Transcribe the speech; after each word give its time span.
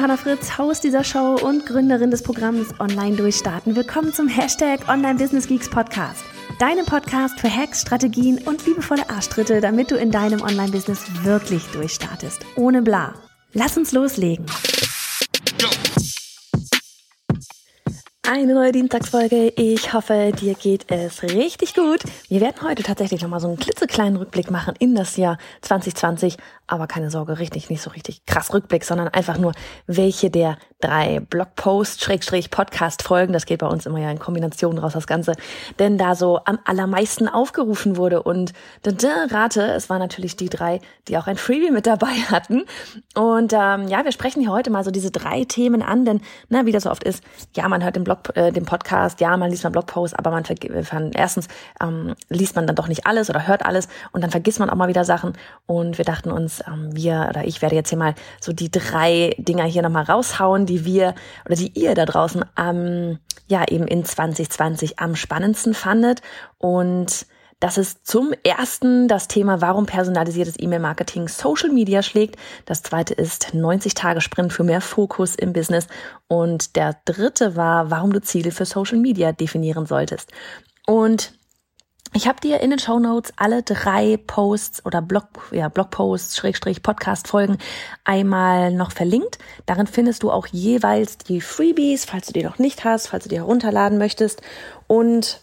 Johanna 0.00 0.16
Fritz, 0.16 0.56
Haus 0.56 0.80
dieser 0.80 1.04
Show 1.04 1.36
und 1.42 1.66
Gründerin 1.66 2.10
des 2.10 2.22
Programms 2.22 2.68
Online 2.80 3.16
Durchstarten. 3.16 3.76
Willkommen 3.76 4.14
zum 4.14 4.28
Hashtag 4.28 4.88
Online 4.88 5.16
Business 5.16 5.46
Geeks 5.46 5.68
Podcast. 5.68 6.24
Deinem 6.58 6.86
Podcast 6.86 7.38
für 7.38 7.54
Hacks, 7.54 7.82
Strategien 7.82 8.38
und 8.46 8.64
liebevolle 8.64 9.10
Arschtritte, 9.10 9.60
damit 9.60 9.90
du 9.90 9.96
in 9.96 10.10
deinem 10.10 10.40
Online-Business 10.40 11.02
wirklich 11.22 11.66
durchstartest. 11.72 12.46
Ohne 12.56 12.80
bla. 12.80 13.12
Lass 13.52 13.76
uns 13.76 13.92
loslegen. 13.92 14.46
Eine 18.32 18.54
neue 18.54 18.70
Dienstagsfolge. 18.70 19.52
Ich 19.56 19.92
hoffe, 19.92 20.30
dir 20.40 20.54
geht 20.54 20.88
es 20.88 21.24
richtig 21.24 21.74
gut. 21.74 22.04
Wir 22.28 22.40
werden 22.40 22.62
heute 22.62 22.84
tatsächlich 22.84 23.22
nochmal 23.22 23.40
so 23.40 23.48
einen 23.48 23.58
klitzekleinen 23.58 24.16
Rückblick 24.16 24.52
machen 24.52 24.74
in 24.78 24.94
das 24.94 25.16
Jahr 25.16 25.36
2020. 25.62 26.36
Aber 26.70 26.86
keine 26.86 27.10
Sorge, 27.10 27.40
richtig, 27.40 27.68
nicht 27.68 27.82
so 27.82 27.90
richtig 27.90 28.24
krass 28.26 28.54
Rückblick, 28.54 28.84
sondern 28.84 29.08
einfach 29.08 29.38
nur, 29.38 29.52
welche 29.88 30.30
der 30.30 30.56
drei 30.80 31.18
Blogpost, 31.18 32.00
Schrägstrich, 32.00 32.52
Podcast-Folgen, 32.52 33.32
das 33.32 33.44
geht 33.44 33.58
bei 33.58 33.66
uns 33.66 33.86
immer 33.86 33.98
ja 33.98 34.08
in 34.08 34.20
Kombination 34.20 34.78
raus, 34.78 34.92
das 34.92 35.08
Ganze, 35.08 35.34
denn 35.80 35.98
da 35.98 36.14
so 36.14 36.40
am 36.44 36.60
allermeisten 36.64 37.26
aufgerufen 37.28 37.96
wurde. 37.96 38.22
Und 38.22 38.52
da, 38.82 38.92
da, 38.92 39.26
rate, 39.30 39.62
es 39.72 39.90
waren 39.90 39.98
natürlich 39.98 40.36
die 40.36 40.48
drei, 40.48 40.80
die 41.08 41.18
auch 41.18 41.26
ein 41.26 41.36
Freebie 41.36 41.72
mit 41.72 41.88
dabei 41.88 42.06
hatten. 42.30 42.62
Und 43.16 43.52
ähm, 43.52 43.88
ja, 43.88 44.04
wir 44.04 44.12
sprechen 44.12 44.40
hier 44.40 44.52
heute 44.52 44.70
mal 44.70 44.84
so 44.84 44.92
diese 44.92 45.10
drei 45.10 45.44
Themen 45.44 45.82
an, 45.82 46.04
denn, 46.04 46.20
na, 46.50 46.66
wie 46.66 46.72
das 46.72 46.84
so 46.84 46.90
oft 46.92 47.02
ist, 47.02 47.24
ja, 47.56 47.68
man 47.68 47.82
hört 47.82 47.96
den 47.96 48.04
Blog 48.04 48.36
äh, 48.36 48.52
dem 48.52 48.64
Podcast, 48.64 49.20
ja, 49.20 49.36
man 49.36 49.50
liest 49.50 49.64
mal 49.64 49.70
Blogposts, 49.70 50.16
aber 50.16 50.30
man 50.30 50.44
erstens 51.14 51.48
ähm, 51.82 52.14
liest 52.28 52.54
man 52.54 52.68
dann 52.68 52.76
doch 52.76 52.86
nicht 52.86 53.08
alles 53.08 53.28
oder 53.28 53.48
hört 53.48 53.66
alles 53.66 53.88
und 54.12 54.22
dann 54.22 54.30
vergisst 54.30 54.60
man 54.60 54.70
auch 54.70 54.76
mal 54.76 54.88
wieder 54.88 55.04
Sachen. 55.04 55.32
Und 55.66 55.98
wir 55.98 56.04
dachten 56.04 56.30
uns, 56.30 56.59
ähm, 56.66 56.94
wir 56.94 57.26
oder 57.28 57.44
ich 57.44 57.62
werde 57.62 57.76
jetzt 57.76 57.90
hier 57.90 57.98
mal 57.98 58.14
so 58.40 58.52
die 58.52 58.70
drei 58.70 59.34
Dinger 59.38 59.64
hier 59.64 59.82
nochmal 59.82 60.04
raushauen, 60.04 60.66
die 60.66 60.84
wir 60.84 61.14
oder 61.46 61.56
die 61.56 61.78
ihr 61.78 61.94
da 61.94 62.04
draußen 62.04 62.44
ähm, 62.58 63.18
ja 63.48 63.64
eben 63.68 63.86
in 63.86 64.04
2020 64.04 64.98
am 64.98 65.16
spannendsten 65.16 65.74
fandet. 65.74 66.22
Und 66.58 67.26
das 67.60 67.76
ist 67.76 68.06
zum 68.06 68.32
ersten 68.42 69.06
das 69.06 69.28
Thema, 69.28 69.60
warum 69.60 69.84
personalisiertes 69.84 70.54
E-Mail-Marketing 70.58 71.28
Social 71.28 71.68
Media 71.68 72.02
schlägt. 72.02 72.36
Das 72.64 72.82
zweite 72.82 73.12
ist 73.12 73.52
90 73.52 73.92
Tage 73.92 74.22
Sprint 74.22 74.54
für 74.54 74.64
mehr 74.64 74.80
Fokus 74.80 75.34
im 75.34 75.52
Business. 75.52 75.86
Und 76.26 76.74
der 76.76 76.96
dritte 77.04 77.56
war, 77.56 77.90
warum 77.90 78.14
du 78.14 78.22
Ziele 78.22 78.50
für 78.50 78.64
Social 78.64 78.96
Media 78.96 79.32
definieren 79.32 79.84
solltest. 79.84 80.32
Und 80.86 81.34
ich 82.12 82.26
habe 82.26 82.40
dir 82.40 82.60
in 82.60 82.70
den 82.70 82.78
Show 82.78 82.98
Notes 82.98 83.32
alle 83.36 83.62
drei 83.62 84.16
Posts 84.16 84.84
oder 84.84 85.00
Blog, 85.00 85.24
ja, 85.52 85.68
Blogposts, 85.68 86.36
Schrägstrich, 86.36 86.82
Podcast-Folgen 86.82 87.58
einmal 88.04 88.72
noch 88.72 88.90
verlinkt. 88.90 89.38
Darin 89.66 89.86
findest 89.86 90.22
du 90.22 90.30
auch 90.30 90.46
jeweils 90.48 91.18
die 91.18 91.40
Freebies, 91.40 92.04
falls 92.04 92.26
du 92.26 92.32
die 92.32 92.42
noch 92.42 92.58
nicht 92.58 92.84
hast, 92.84 93.08
falls 93.08 93.24
du 93.24 93.30
die 93.30 93.38
herunterladen 93.38 93.98
möchtest. 93.98 94.42
Und 94.86 95.40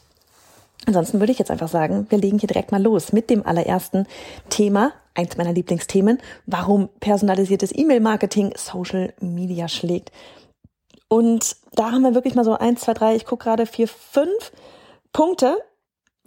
Ansonsten 0.85 1.19
würde 1.19 1.33
ich 1.33 1.39
jetzt 1.39 1.51
einfach 1.51 1.67
sagen, 1.67 2.05
wir 2.09 2.17
legen 2.17 2.39
hier 2.39 2.47
direkt 2.47 2.71
mal 2.71 2.81
los 2.81 3.11
mit 3.11 3.29
dem 3.29 3.45
allerersten 3.45 4.07
Thema, 4.49 4.93
eins 5.15 5.35
meiner 5.35 5.51
Lieblingsthemen, 5.51 6.19
warum 6.45 6.87
personalisiertes 7.01 7.75
E-Mail-Marketing 7.75 8.53
Social 8.55 9.13
Media 9.19 9.67
schlägt. 9.67 10.13
Und 11.09 11.57
da 11.73 11.91
haben 11.91 12.03
wir 12.03 12.15
wirklich 12.15 12.35
mal 12.35 12.45
so 12.45 12.53
eins, 12.53 12.81
zwei, 12.81 12.93
drei, 12.93 13.15
ich 13.15 13.25
gucke 13.25 13.43
gerade 13.43 13.65
vier, 13.65 13.89
fünf 13.89 14.53
Punkte, 15.11 15.57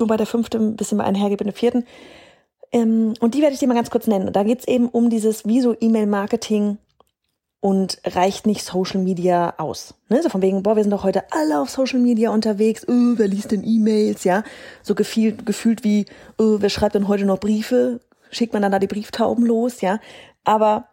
wobei 0.01 0.17
der 0.17 0.27
fünfte 0.27 0.59
ein 0.59 0.77
bisschen 0.77 1.01
einhergeht 1.01 1.41
mit 1.41 1.49
dem 1.49 1.55
vierten. 1.55 1.85
Ähm, 2.73 3.15
und 3.21 3.35
die 3.35 3.43
werde 3.43 3.55
ich 3.55 3.61
dir 3.61 3.69
mal 3.69 3.75
ganz 3.75 3.91
kurz 3.91 4.07
nennen. 4.07 4.33
Da 4.33 4.43
geht 4.43 4.61
es 4.61 4.69
eben 4.69 4.89
um 4.89 5.11
dieses, 5.11 5.47
wie 5.47 5.61
so 5.61 5.75
E-Mail-Marketing 5.79 6.79
und 7.61 7.99
reicht 8.05 8.47
nicht 8.47 8.65
Social 8.65 9.01
Media 9.01 9.55
aus. 9.59 9.95
Ne? 10.09 10.23
So 10.23 10.29
von 10.29 10.43
wegen, 10.43 10.63
boah, 10.63 10.77
wir 10.77 10.83
sind 10.83 10.93
doch 10.93 11.05
heute 11.05 11.25
alle 11.31 11.61
auf 11.61 11.69
Social 11.69 12.01
Media 12.01 12.31
unterwegs, 12.31 12.87
öh, 12.89 13.15
wer 13.17 13.29
liest 13.29 13.53
denn 13.53 13.65
E-Mails, 13.65 14.25
ja? 14.25 14.45
So 14.83 14.95
gefühlt, 14.95 15.45
gefühlt 15.45 15.85
wie, 15.85 16.07
öh, 16.41 16.57
wer 16.59 16.71
schreibt 16.71 16.95
denn 16.95 17.09
heute 17.09 17.27
noch 17.27 17.39
Briefe? 17.39 18.01
Schickt 18.31 18.55
man 18.55 18.63
dann 18.63 18.73
da 18.73 18.79
die 18.79 18.87
Brieftauben 18.87 19.45
los, 19.45 19.83
ja? 19.83 20.01
Aber 20.45 20.90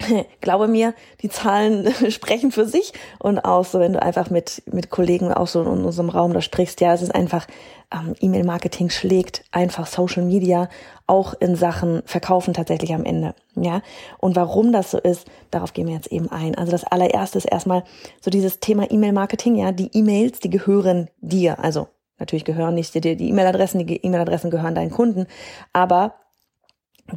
glaube 0.40 0.68
mir, 0.68 0.94
die 1.22 1.28
Zahlen 1.28 1.92
sprechen 2.10 2.52
für 2.52 2.66
sich 2.66 2.92
und 3.18 3.40
auch 3.40 3.64
so, 3.64 3.80
wenn 3.80 3.92
du 3.92 4.02
einfach 4.02 4.30
mit, 4.30 4.62
mit 4.70 4.90
Kollegen 4.90 5.32
auch 5.32 5.46
so 5.46 5.62
in 5.62 5.68
unserem 5.68 6.08
Raum 6.08 6.32
da 6.32 6.40
sprichst, 6.40 6.80
ja, 6.80 6.92
es 6.92 7.02
ist 7.02 7.14
einfach, 7.14 7.46
ähm, 7.92 8.14
E-Mail-Marketing 8.20 8.90
schlägt 8.90 9.44
einfach 9.50 9.86
Social 9.86 10.22
Media 10.22 10.68
auch 11.06 11.34
in 11.40 11.56
Sachen 11.56 12.02
Verkaufen 12.04 12.54
tatsächlich 12.54 12.94
am 12.94 13.04
Ende, 13.04 13.34
ja. 13.56 13.82
Und 14.18 14.36
warum 14.36 14.72
das 14.72 14.90
so 14.90 14.98
ist, 14.98 15.26
darauf 15.50 15.72
gehen 15.72 15.88
wir 15.88 15.94
jetzt 15.94 16.12
eben 16.12 16.30
ein. 16.30 16.54
Also 16.56 16.72
das 16.72 16.84
allererste 16.84 17.38
ist 17.38 17.46
erstmal 17.46 17.84
so 18.20 18.30
dieses 18.30 18.60
Thema 18.60 18.90
E-Mail-Marketing, 18.90 19.56
ja, 19.56 19.72
die 19.72 19.90
E-Mails, 19.92 20.40
die 20.40 20.50
gehören 20.50 21.08
dir, 21.20 21.58
also 21.62 21.88
Natürlich 22.20 22.44
gehören 22.44 22.74
nicht 22.74 22.94
dir 22.94 23.00
die 23.00 23.30
E-Mail-Adressen, 23.30 23.86
die 23.86 23.96
E-Mail-Adressen 23.96 24.50
gehören 24.50 24.74
deinen 24.74 24.90
Kunden, 24.90 25.26
aber 25.72 26.14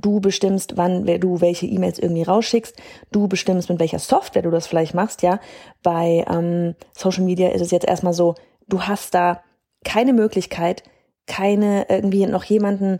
Du 0.01 0.19
bestimmst, 0.19 0.77
wann 0.77 1.05
du 1.05 1.41
welche 1.41 1.65
E-Mails 1.65 1.99
irgendwie 1.99 2.23
rausschickst. 2.23 2.75
Du 3.11 3.27
bestimmst, 3.27 3.69
mit 3.69 3.79
welcher 3.79 3.99
Software 3.99 4.41
du 4.41 4.51
das 4.51 4.67
vielleicht 4.67 4.93
machst, 4.93 5.21
ja. 5.21 5.39
Bei 5.81 6.25
ähm, 6.29 6.75
Social 6.95 7.23
Media 7.23 7.49
ist 7.49 7.61
es 7.61 7.71
jetzt 7.71 7.87
erstmal 7.87 8.13
so, 8.13 8.35
du 8.67 8.83
hast 8.83 9.13
da 9.13 9.41
keine 9.83 10.13
Möglichkeit, 10.13 10.83
keine 11.27 11.85
irgendwie 11.89 12.25
noch 12.25 12.43
jemanden 12.43 12.99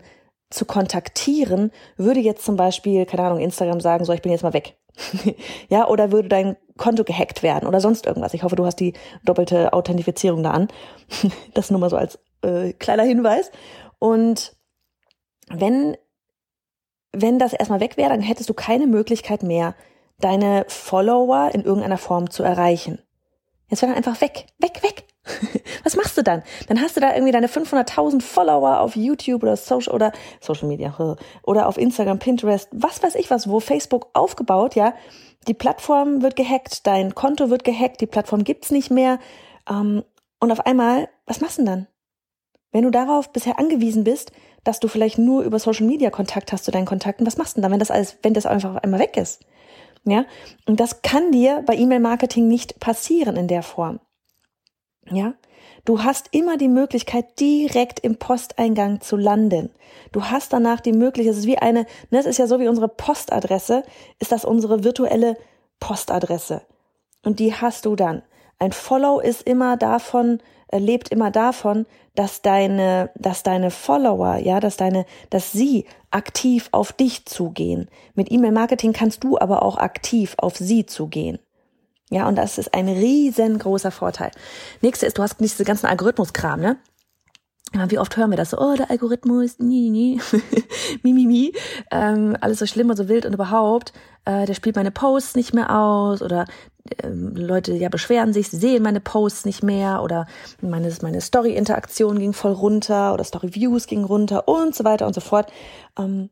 zu 0.50 0.64
kontaktieren, 0.64 1.72
würde 1.96 2.20
jetzt 2.20 2.44
zum 2.44 2.56
Beispiel, 2.56 3.06
keine 3.06 3.24
Ahnung, 3.24 3.40
Instagram 3.40 3.80
sagen, 3.80 4.04
so, 4.04 4.12
ich 4.12 4.22
bin 4.22 4.32
jetzt 4.32 4.44
mal 4.44 4.52
weg. 4.52 4.76
ja, 5.68 5.88
oder 5.88 6.12
würde 6.12 6.28
dein 6.28 6.56
Konto 6.76 7.02
gehackt 7.02 7.42
werden 7.42 7.68
oder 7.68 7.80
sonst 7.80 8.06
irgendwas. 8.06 8.34
Ich 8.34 8.44
hoffe, 8.44 8.56
du 8.56 8.64
hast 8.64 8.78
die 8.78 8.92
doppelte 9.24 9.72
Authentifizierung 9.72 10.42
da 10.42 10.52
an. 10.52 10.68
das 11.54 11.70
nur 11.70 11.80
mal 11.80 11.90
so 11.90 11.96
als 11.96 12.18
äh, 12.42 12.72
kleiner 12.72 13.02
Hinweis. 13.02 13.50
Und 13.98 14.54
wenn 15.48 15.96
wenn 17.14 17.38
das 17.38 17.52
erstmal 17.52 17.80
weg 17.80 17.96
wäre, 17.96 18.10
dann 18.10 18.20
hättest 18.20 18.48
du 18.48 18.54
keine 18.54 18.86
Möglichkeit 18.86 19.42
mehr, 19.42 19.74
deine 20.20 20.64
Follower 20.68 21.50
in 21.52 21.62
irgendeiner 21.62 21.98
Form 21.98 22.30
zu 22.30 22.42
erreichen. 22.42 22.98
Jetzt 23.68 23.82
wäre 23.82 23.92
dann 23.92 23.96
einfach 23.96 24.20
weg, 24.20 24.46
weg, 24.58 24.82
weg. 24.82 25.04
Was 25.84 25.96
machst 25.96 26.16
du 26.18 26.22
dann? 26.22 26.42
Dann 26.68 26.80
hast 26.80 26.96
du 26.96 27.00
da 27.00 27.14
irgendwie 27.14 27.32
deine 27.32 27.46
500.000 27.46 28.20
Follower 28.20 28.80
auf 28.80 28.94
YouTube 28.94 29.42
oder 29.42 29.56
Social 29.56 29.94
oder 29.94 30.12
Social 30.40 30.68
Media 30.68 30.94
oder 31.42 31.66
auf 31.66 31.78
Instagram, 31.78 32.18
Pinterest, 32.18 32.68
was 32.72 33.02
weiß 33.02 33.14
ich 33.14 33.30
was, 33.30 33.48
wo 33.48 33.60
Facebook 33.60 34.08
aufgebaut, 34.12 34.74
ja. 34.74 34.94
Die 35.48 35.54
Plattform 35.54 36.22
wird 36.22 36.36
gehackt, 36.36 36.86
dein 36.86 37.14
Konto 37.14 37.50
wird 37.50 37.64
gehackt, 37.64 38.00
die 38.00 38.06
Plattform 38.06 38.44
gibt's 38.44 38.70
nicht 38.70 38.90
mehr. 38.90 39.18
Ähm, 39.68 40.04
und 40.40 40.52
auf 40.52 40.66
einmal, 40.66 41.08
was 41.26 41.40
machst 41.40 41.58
du 41.58 41.62
denn 41.62 41.66
dann? 41.66 41.86
Wenn 42.70 42.84
du 42.84 42.90
darauf 42.90 43.32
bisher 43.32 43.58
angewiesen 43.58 44.04
bist, 44.04 44.32
dass 44.64 44.80
du 44.80 44.88
vielleicht 44.88 45.18
nur 45.18 45.42
über 45.42 45.58
Social 45.58 45.86
Media 45.86 46.10
Kontakt 46.10 46.52
hast 46.52 46.64
zu 46.64 46.70
deinen 46.70 46.86
Kontakten, 46.86 47.26
was 47.26 47.36
machst 47.36 47.52
du 47.52 47.56
denn 47.56 47.62
dann, 47.62 47.72
wenn 47.72 47.78
das 47.78 47.90
alles, 47.90 48.18
wenn 48.22 48.34
das 48.34 48.46
einfach 48.46 48.76
einmal 48.76 49.00
weg 49.00 49.16
ist? 49.16 49.44
Ja, 50.06 50.26
und 50.66 50.80
das 50.80 51.02
kann 51.02 51.32
dir 51.32 51.62
bei 51.64 51.76
E-Mail-Marketing 51.76 52.46
nicht 52.46 52.78
passieren 52.78 53.36
in 53.36 53.48
der 53.48 53.62
Form. 53.62 54.00
Ja, 55.10 55.34
du 55.84 56.02
hast 56.02 56.28
immer 56.32 56.56
die 56.56 56.68
Möglichkeit, 56.68 57.40
direkt 57.40 58.00
im 58.00 58.16
Posteingang 58.16 59.00
zu 59.00 59.16
landen. 59.16 59.70
Du 60.12 60.24
hast 60.24 60.52
danach 60.52 60.80
die 60.80 60.92
Möglichkeit, 60.92 61.32
es 61.32 61.40
ist 61.40 61.46
wie 61.46 61.58
eine, 61.58 61.86
ne, 62.10 62.18
es 62.18 62.26
ist 62.26 62.38
ja 62.38 62.46
so 62.46 62.60
wie 62.60 62.68
unsere 62.68 62.88
Postadresse, 62.88 63.82
ist 64.18 64.32
das 64.32 64.44
unsere 64.44 64.84
virtuelle 64.84 65.36
Postadresse. 65.80 66.62
Und 67.22 67.38
die 67.38 67.54
hast 67.54 67.86
du 67.86 67.96
dann. 67.96 68.22
Ein 68.58 68.72
Follow 68.72 69.20
ist 69.20 69.42
immer 69.42 69.76
davon, 69.76 70.40
lebt 70.72 71.10
immer 71.10 71.30
davon, 71.30 71.86
dass 72.14 72.42
deine, 72.42 73.10
dass 73.16 73.42
deine 73.42 73.70
Follower, 73.70 74.36
ja, 74.36 74.60
dass 74.60 74.76
deine, 74.76 75.06
dass 75.30 75.52
sie 75.52 75.86
aktiv 76.10 76.68
auf 76.72 76.92
dich 76.92 77.26
zugehen. 77.26 77.88
Mit 78.14 78.30
E-Mail-Marketing 78.30 78.92
kannst 78.92 79.24
du 79.24 79.38
aber 79.38 79.62
auch 79.62 79.76
aktiv 79.76 80.34
auf 80.38 80.56
sie 80.56 80.86
zugehen. 80.86 81.38
Ja, 82.10 82.28
und 82.28 82.36
das 82.36 82.58
ist 82.58 82.74
ein 82.74 82.88
riesengroßer 82.88 83.90
Vorteil. 83.90 84.30
Nächste 84.82 85.06
ist, 85.06 85.18
du 85.18 85.22
hast 85.22 85.40
nicht 85.40 85.54
diese 85.54 85.64
ganzen 85.64 85.86
Algorithmuskram, 85.86 86.60
ne? 86.60 86.76
Wie 87.88 87.98
oft 87.98 88.16
hören 88.16 88.30
wir 88.30 88.36
das? 88.36 88.50
So, 88.50 88.58
oh, 88.58 88.74
der 88.76 88.90
Algorithmus, 88.90 89.58
nie, 89.58 89.90
nie, 89.90 90.20
mi, 91.02 91.12
mi, 91.12 91.26
mi, 91.26 91.52
ähm, 91.90 92.36
alles 92.40 92.60
so 92.60 92.66
schlimm 92.66 92.90
und 92.90 92.96
so 92.96 93.08
wild 93.08 93.26
und 93.26 93.34
überhaupt, 93.34 93.92
äh, 94.24 94.46
der 94.46 94.54
spielt 94.54 94.76
meine 94.76 94.90
Posts 94.90 95.34
nicht 95.34 95.54
mehr 95.54 95.76
aus 95.76 96.22
oder 96.22 96.46
ähm, 97.02 97.34
Leute 97.34 97.74
ja 97.74 97.88
beschweren 97.88 98.32
sich, 98.32 98.48
sie 98.48 98.58
sehen 98.58 98.82
meine 98.82 99.00
Posts 99.00 99.44
nicht 99.46 99.62
mehr 99.62 100.02
oder 100.02 100.26
meine, 100.60 100.92
meine 101.02 101.20
Story-Interaktion 101.20 102.18
ging 102.18 102.32
voll 102.32 102.52
runter 102.52 103.12
oder 103.12 103.24
Story-Views 103.24 103.86
ging 103.86 104.04
runter 104.04 104.46
und 104.48 104.74
so 104.74 104.84
weiter 104.84 105.06
und 105.06 105.14
so 105.14 105.20
fort. 105.20 105.50
Ähm, 105.98 106.30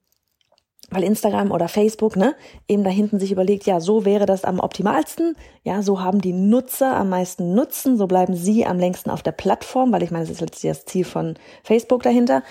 weil 0.92 1.02
Instagram 1.02 1.50
oder 1.50 1.68
Facebook, 1.68 2.16
ne, 2.16 2.34
eben 2.68 2.84
da 2.84 2.90
hinten 2.90 3.18
sich 3.18 3.32
überlegt, 3.32 3.66
ja, 3.66 3.80
so 3.80 4.04
wäre 4.04 4.26
das 4.26 4.44
am 4.44 4.60
optimalsten, 4.60 5.36
ja, 5.62 5.82
so 5.82 6.00
haben 6.00 6.20
die 6.20 6.32
Nutzer 6.32 6.96
am 6.96 7.08
meisten 7.08 7.54
Nutzen, 7.54 7.96
so 7.96 8.06
bleiben 8.06 8.34
sie 8.34 8.66
am 8.66 8.78
längsten 8.78 9.10
auf 9.10 9.22
der 9.22 9.32
Plattform, 9.32 9.92
weil 9.92 10.02
ich 10.02 10.10
meine, 10.10 10.24
das 10.24 10.32
ist 10.32 10.40
letztlich 10.40 10.70
das 10.70 10.84
Ziel 10.84 11.04
von 11.04 11.34
Facebook 11.62 12.02
dahinter. 12.02 12.42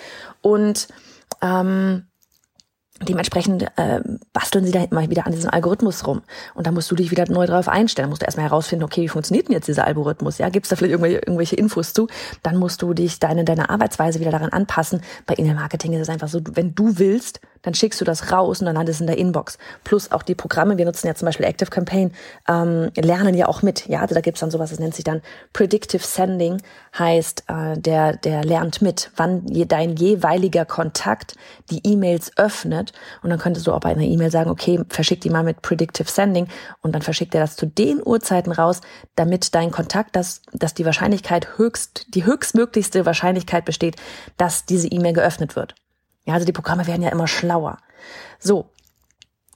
Und 0.42 0.88
ähm, 1.42 2.06
Dementsprechend 3.08 3.64
äh, 3.78 4.02
basteln 4.32 4.66
sie 4.66 4.72
da 4.72 4.86
mal 4.92 5.10
wieder 5.10 5.26
an 5.26 5.32
diesem 5.32 5.50
Algorithmus 5.50 6.06
rum. 6.06 6.22
Und 6.54 6.68
da 6.68 6.72
musst 6.72 6.92
du 6.92 6.96
dich 6.96 7.10
wieder 7.10 7.26
neu 7.30 7.48
drauf 7.48 7.68
einstellen. 7.68 8.10
Musst 8.10 8.22
du 8.22 8.26
erstmal 8.26 8.46
herausfinden, 8.46 8.84
okay, 8.84 9.02
wie 9.02 9.08
funktioniert 9.08 9.48
denn 9.48 9.54
jetzt 9.54 9.68
dieser 9.68 9.88
Algorithmus? 9.88 10.38
Ja, 10.38 10.50
gibt's 10.50 10.70
da 10.70 10.76
vielleicht 10.76 10.92
irgendwelche, 10.92 11.18
irgendwelche 11.18 11.56
Infos 11.56 11.94
zu? 11.94 12.08
Dann 12.44 12.58
musst 12.58 12.82
du 12.82 12.94
dich 12.94 13.20
deine, 13.20 13.44
deine 13.44 13.70
Arbeitsweise 13.70 14.20
wieder 14.20 14.32
daran 14.32 14.50
anpassen. 14.50 15.02
Bei 15.26 15.36
E-Mail-Marketing 15.36 15.94
ist 15.94 16.02
es 16.02 16.10
einfach 16.10 16.28
so, 16.28 16.42
wenn 16.54 16.76
du 16.76 17.00
willst, 17.00 17.42
dann 17.62 17.74
schickst 17.74 18.00
du 18.02 18.06
das 18.06 18.32
raus 18.32 18.60
und 18.60 18.66
dann 18.66 18.76
landet 18.76 18.96
es 18.96 19.02
in 19.02 19.08
der 19.08 19.18
Inbox. 19.18 19.58
Plus 19.84 20.12
auch 20.12 20.24
die 20.24 20.36
Programme, 20.36 20.78
wir 20.78 20.86
nutzen 20.86 21.08
ja 21.08 21.16
zum 21.16 21.26
Beispiel 21.26 21.46
Active 21.46 21.70
Campaign, 21.70 22.12
ähm, 22.48 22.92
lernen 22.96 23.36
ja 23.36 23.48
auch 23.48 23.62
mit. 23.62 23.88
Ja, 23.88 24.02
also 24.02 24.16
da 24.16 24.22
gibt's 24.22 24.42
dann 24.42 24.52
sowas, 24.52 24.70
das 24.70 24.80
nennt 24.80 24.96
sich 24.96 25.04
dann 25.04 25.22
Predictive 25.54 26.04
Sending, 26.04 26.62
heißt, 26.98 27.44
äh, 27.48 27.78
der, 27.78 28.18
der 28.18 28.44
lernt 28.44 28.82
mit, 28.82 29.12
wann 29.16 29.46
je, 29.48 29.66
dein 29.66 29.96
jeweiliger 29.96 30.66
Kontakt 30.66 31.36
die 31.70 31.82
E-Mails 31.84 32.32
öffnet. 32.38 32.94
Und 33.22 33.30
dann 33.30 33.40
könntest 33.40 33.68
du 33.68 33.74
auch 33.74 33.80
bei 33.80 33.90
einer 33.90 34.04
E-Mail 34.04 34.32
sagen, 34.32 34.50
okay, 34.50 34.80
verschick 34.90 35.22
die 35.22 35.30
mal 35.30 35.44
mit 35.44 35.62
Predictive 35.62 36.10
Sending 36.10 36.48
und 36.82 36.94
dann 36.94 37.02
verschickt 37.02 37.36
er 37.36 37.42
das 37.42 37.56
zu 37.56 37.66
den 37.66 38.02
Uhrzeiten 38.04 38.52
raus, 38.52 38.82
damit 39.16 39.54
dein 39.56 39.72
Kontakt, 39.72 40.16
dass, 40.16 40.42
dass 40.54 40.74
die 40.74 40.86
Wahrscheinlichkeit 40.86 41.58
höchst, 41.58 42.08
die 42.16 42.26
höchstmöglichste 42.26 43.06
Wahrscheinlichkeit 43.06 43.66
besteht, 43.66 43.96
dass 44.38 44.66
diese 44.66 44.88
E-Mail 44.88 45.14
geöffnet 45.14 45.56
wird. 45.56 45.76
Ja, 46.26 46.34
also 46.34 46.46
die 46.46 46.52
Programme 46.52 46.88
werden 46.88 47.02
ja 47.02 47.10
immer 47.10 47.28
schlauer. 47.28 47.78
So. 48.40 48.70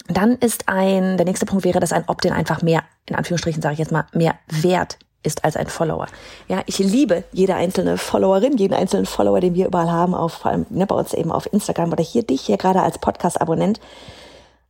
Dann 0.07 0.33
ist 0.33 0.69
ein, 0.69 1.17
der 1.17 1.25
nächste 1.25 1.47
Punkt 1.47 1.65
wäre, 1.65 1.79
dass 1.79 1.91
ein 1.91 2.07
Opt-in 2.07 2.31
einfach 2.31 2.61
mehr, 2.61 2.83
in 3.07 3.15
Anführungsstrichen 3.15 3.61
sage 3.61 3.73
ich 3.73 3.79
jetzt 3.79 3.91
mal, 3.91 4.05
mehr 4.13 4.35
wert 4.47 4.99
ist 5.23 5.43
als 5.43 5.57
ein 5.57 5.67
Follower. 5.67 6.05
Ja, 6.47 6.61
ich 6.67 6.77
liebe 6.77 7.23
jede 7.31 7.55
einzelne 7.55 7.97
Followerin, 7.97 8.57
jeden 8.57 8.75
einzelnen 8.75 9.07
Follower, 9.07 9.41
den 9.41 9.55
wir 9.55 9.65
überall 9.65 9.91
haben, 9.91 10.13
auf, 10.13 10.33
vor 10.33 10.51
allem 10.51 10.67
ne, 10.69 10.85
bei 10.85 10.95
uns 10.95 11.13
eben 11.13 11.31
auf 11.31 11.51
Instagram 11.51 11.91
oder 11.91 12.03
hier 12.03 12.23
dich 12.23 12.41
hier 12.41 12.57
gerade 12.57 12.81
als 12.81 12.99
Podcast-Abonnent. 12.99 13.79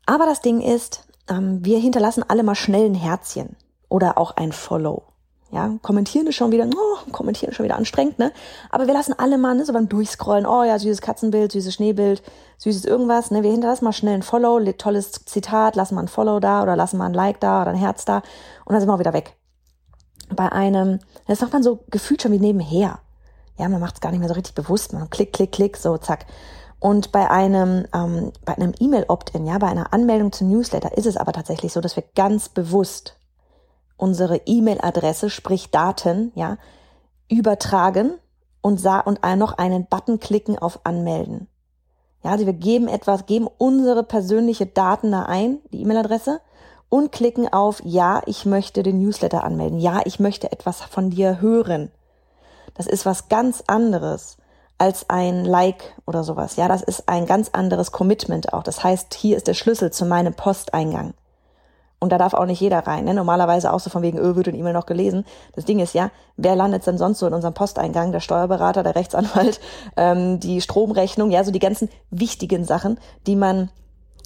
Aber 0.06 0.26
das 0.26 0.42
Ding 0.42 0.62
ist, 0.62 1.04
ähm, 1.30 1.66
wir 1.66 1.80
hinterlassen 1.80 2.24
alle 2.28 2.44
mal 2.44 2.56
schnell 2.56 2.86
ein 2.86 2.96
Herzchen 2.96 3.58
oder 3.90 4.18
auch 4.18 4.38
ein 4.38 4.52
Follow. 4.52 5.04
Ja, 5.56 5.72
kommentieren 5.82 6.28
ist 6.28 6.36
schon 6.36 6.52
wieder, 6.52 6.68
oh, 6.68 7.12
kommentieren 7.14 7.50
ist 7.50 7.56
schon 7.56 7.64
wieder 7.64 7.78
anstrengend, 7.78 8.20
ne? 8.20 8.34
Aber 8.72 8.88
wir 8.88 8.94
lassen 8.94 9.18
alle 9.18 9.38
mal, 9.38 9.56
ne, 9.56 9.64
so 9.64 9.72
beim 9.72 9.88
Durchscrollen, 9.88 10.46
oh 10.46 10.66
ja, 10.66 10.78
süßes 10.78 11.00
Katzenbild, 11.00 11.54
süßes 11.54 11.76
Schneebild, 11.76 12.22
süßes 12.58 12.84
irgendwas, 12.84 13.32
ne? 13.32 13.42
Wir 13.42 13.52
hinterlassen 13.52 13.86
mal 13.86 13.94
schnell 13.94 14.16
ein 14.16 14.22
Follow, 14.22 14.60
tolles 14.74 15.14
Zitat, 15.24 15.78
lassen 15.78 15.96
mal 15.96 16.02
ein 16.02 16.08
Follow 16.10 16.42
da 16.42 16.62
oder 16.62 16.76
lassen 16.76 16.98
mal 16.98 17.06
ein 17.06 17.14
Like 17.14 17.40
da 17.40 17.62
oder 17.62 17.72
ein 17.72 17.78
Herz 17.78 18.04
da 18.04 18.18
und 18.66 18.74
dann 18.74 18.82
sind 18.82 18.90
wir 18.90 18.96
auch 18.96 19.00
wieder 19.00 19.14
weg. 19.14 19.38
Bei 20.36 20.52
einem, 20.52 21.00
das 21.26 21.40
macht 21.40 21.54
man 21.54 21.64
so 21.64 21.86
gefühlt 21.90 22.22
schon 22.22 22.34
wie 22.34 22.40
nebenher. 22.40 23.00
Ja, 23.58 23.70
man 23.70 23.80
macht 23.80 23.96
es 23.96 24.02
gar 24.02 24.12
nicht 24.12 24.20
mehr 24.20 24.28
so 24.28 24.36
richtig 24.36 24.56
bewusst, 24.56 24.92
man 24.92 25.10
klick, 25.10 25.32
klick, 25.32 25.54
klick, 25.54 25.78
so 25.78 25.98
zack. 25.98 26.26
Und 26.82 27.14
bei 27.14 27.32
einem, 27.32 27.86
ähm, 27.94 28.34
bei 28.44 28.58
einem 28.58 28.74
E-Mail-Opt-in, 28.78 29.46
ja, 29.46 29.58
bei 29.58 29.68
einer 29.68 29.94
Anmeldung 29.94 30.34
zum 30.34 30.50
Newsletter 30.50 30.98
ist 30.98 31.06
es 31.06 31.16
aber 31.16 31.32
tatsächlich 31.32 31.72
so, 31.72 31.80
dass 31.80 31.96
wir 31.96 32.04
ganz 32.14 32.50
bewusst 32.50 33.16
unsere 33.98 34.42
E-Mail-Adresse, 34.46 35.30
sprich 35.30 35.72
Daten, 35.72 36.32
ja, 36.36 36.58
übertragen 37.30 38.16
und 38.62 38.80
sah 38.80 39.00
und 39.00 39.22
noch 39.38 39.58
einen 39.58 39.86
Button 39.86 40.20
klicken 40.20 40.58
auf 40.58 40.82
Anmelden. 40.86 41.48
Ja, 42.24 42.32
also 42.32 42.46
wir 42.46 42.54
geben 42.54 42.88
etwas, 42.88 43.26
geben 43.26 43.48
unsere 43.58 44.04
persönliche 44.04 44.66
Daten 44.66 45.12
da 45.12 45.24
ein, 45.24 45.60
die 45.72 45.82
E-Mail-Adresse, 45.82 46.42
und 46.90 47.12
klicken 47.12 47.52
auf 47.52 47.82
Ja, 47.84 48.22
ich 48.26 48.46
möchte 48.46 48.84
den 48.84 49.00
Newsletter 49.00 49.44
anmelden. 49.44 49.80
Ja, 49.80 50.02
ich 50.06 50.20
möchte 50.20 50.52
etwas 50.52 50.82
von 50.82 51.10
dir 51.10 51.42
hören. 51.42 51.92
Das 52.74 52.88
ist 52.88 53.06
was 53.06 53.30
ganz 53.30 53.64
anderes 53.68 54.38
als 54.78 55.10
ein 55.10 55.46
Like 55.46 55.96
oder 56.06 56.24
sowas. 56.24 56.56
Ja, 56.58 56.68
das 56.68 56.82
ist 56.84 57.08
ein 57.08 57.26
ganz 57.26 57.50
anderes 57.54 57.92
Commitment 57.92 58.54
auch. 58.54 58.64
Das 58.64 58.84
heißt, 58.84 59.14
hier 59.14 59.38
ist 59.38 59.48
der 59.48 59.54
Schlüssel 59.54 59.92
zu 59.92 60.06
meinem 60.06 60.34
Posteingang. 60.34 61.14
Und 62.00 62.12
da 62.12 62.18
darf 62.18 62.34
auch 62.34 62.46
nicht 62.46 62.60
jeder 62.60 62.80
rein. 62.80 63.06
Ne? 63.06 63.14
Normalerweise 63.14 63.72
auch 63.72 63.80
so 63.80 63.90
von 63.90 64.02
wegen, 64.02 64.18
öh, 64.18 64.36
wird 64.36 64.48
ein 64.48 64.56
E-Mail 64.56 64.74
noch 64.74 64.86
gelesen. 64.86 65.26
Das 65.54 65.66
Ding 65.66 65.80
ist 65.80 65.94
ja, 65.94 66.12
wer 66.38 66.56
landet 66.56 66.86
denn 66.86 66.98
sonst 66.98 67.20
so 67.20 67.28
in 67.28 67.34
unserem 67.34 67.54
Posteingang? 67.54 68.12
Der 68.12 68.20
Steuerberater, 68.20 68.84
der 68.84 68.96
Rechtsanwalt, 68.96 69.60
ähm, 69.98 70.40
die 70.40 70.62
Stromrechnung, 70.62 71.32
ja, 71.32 71.44
so 71.44 71.52
die 71.52 71.60
ganzen 71.60 71.90
wichtigen 72.12 72.66
Sachen, 72.66 73.00
die 73.28 73.36
man 73.36 73.70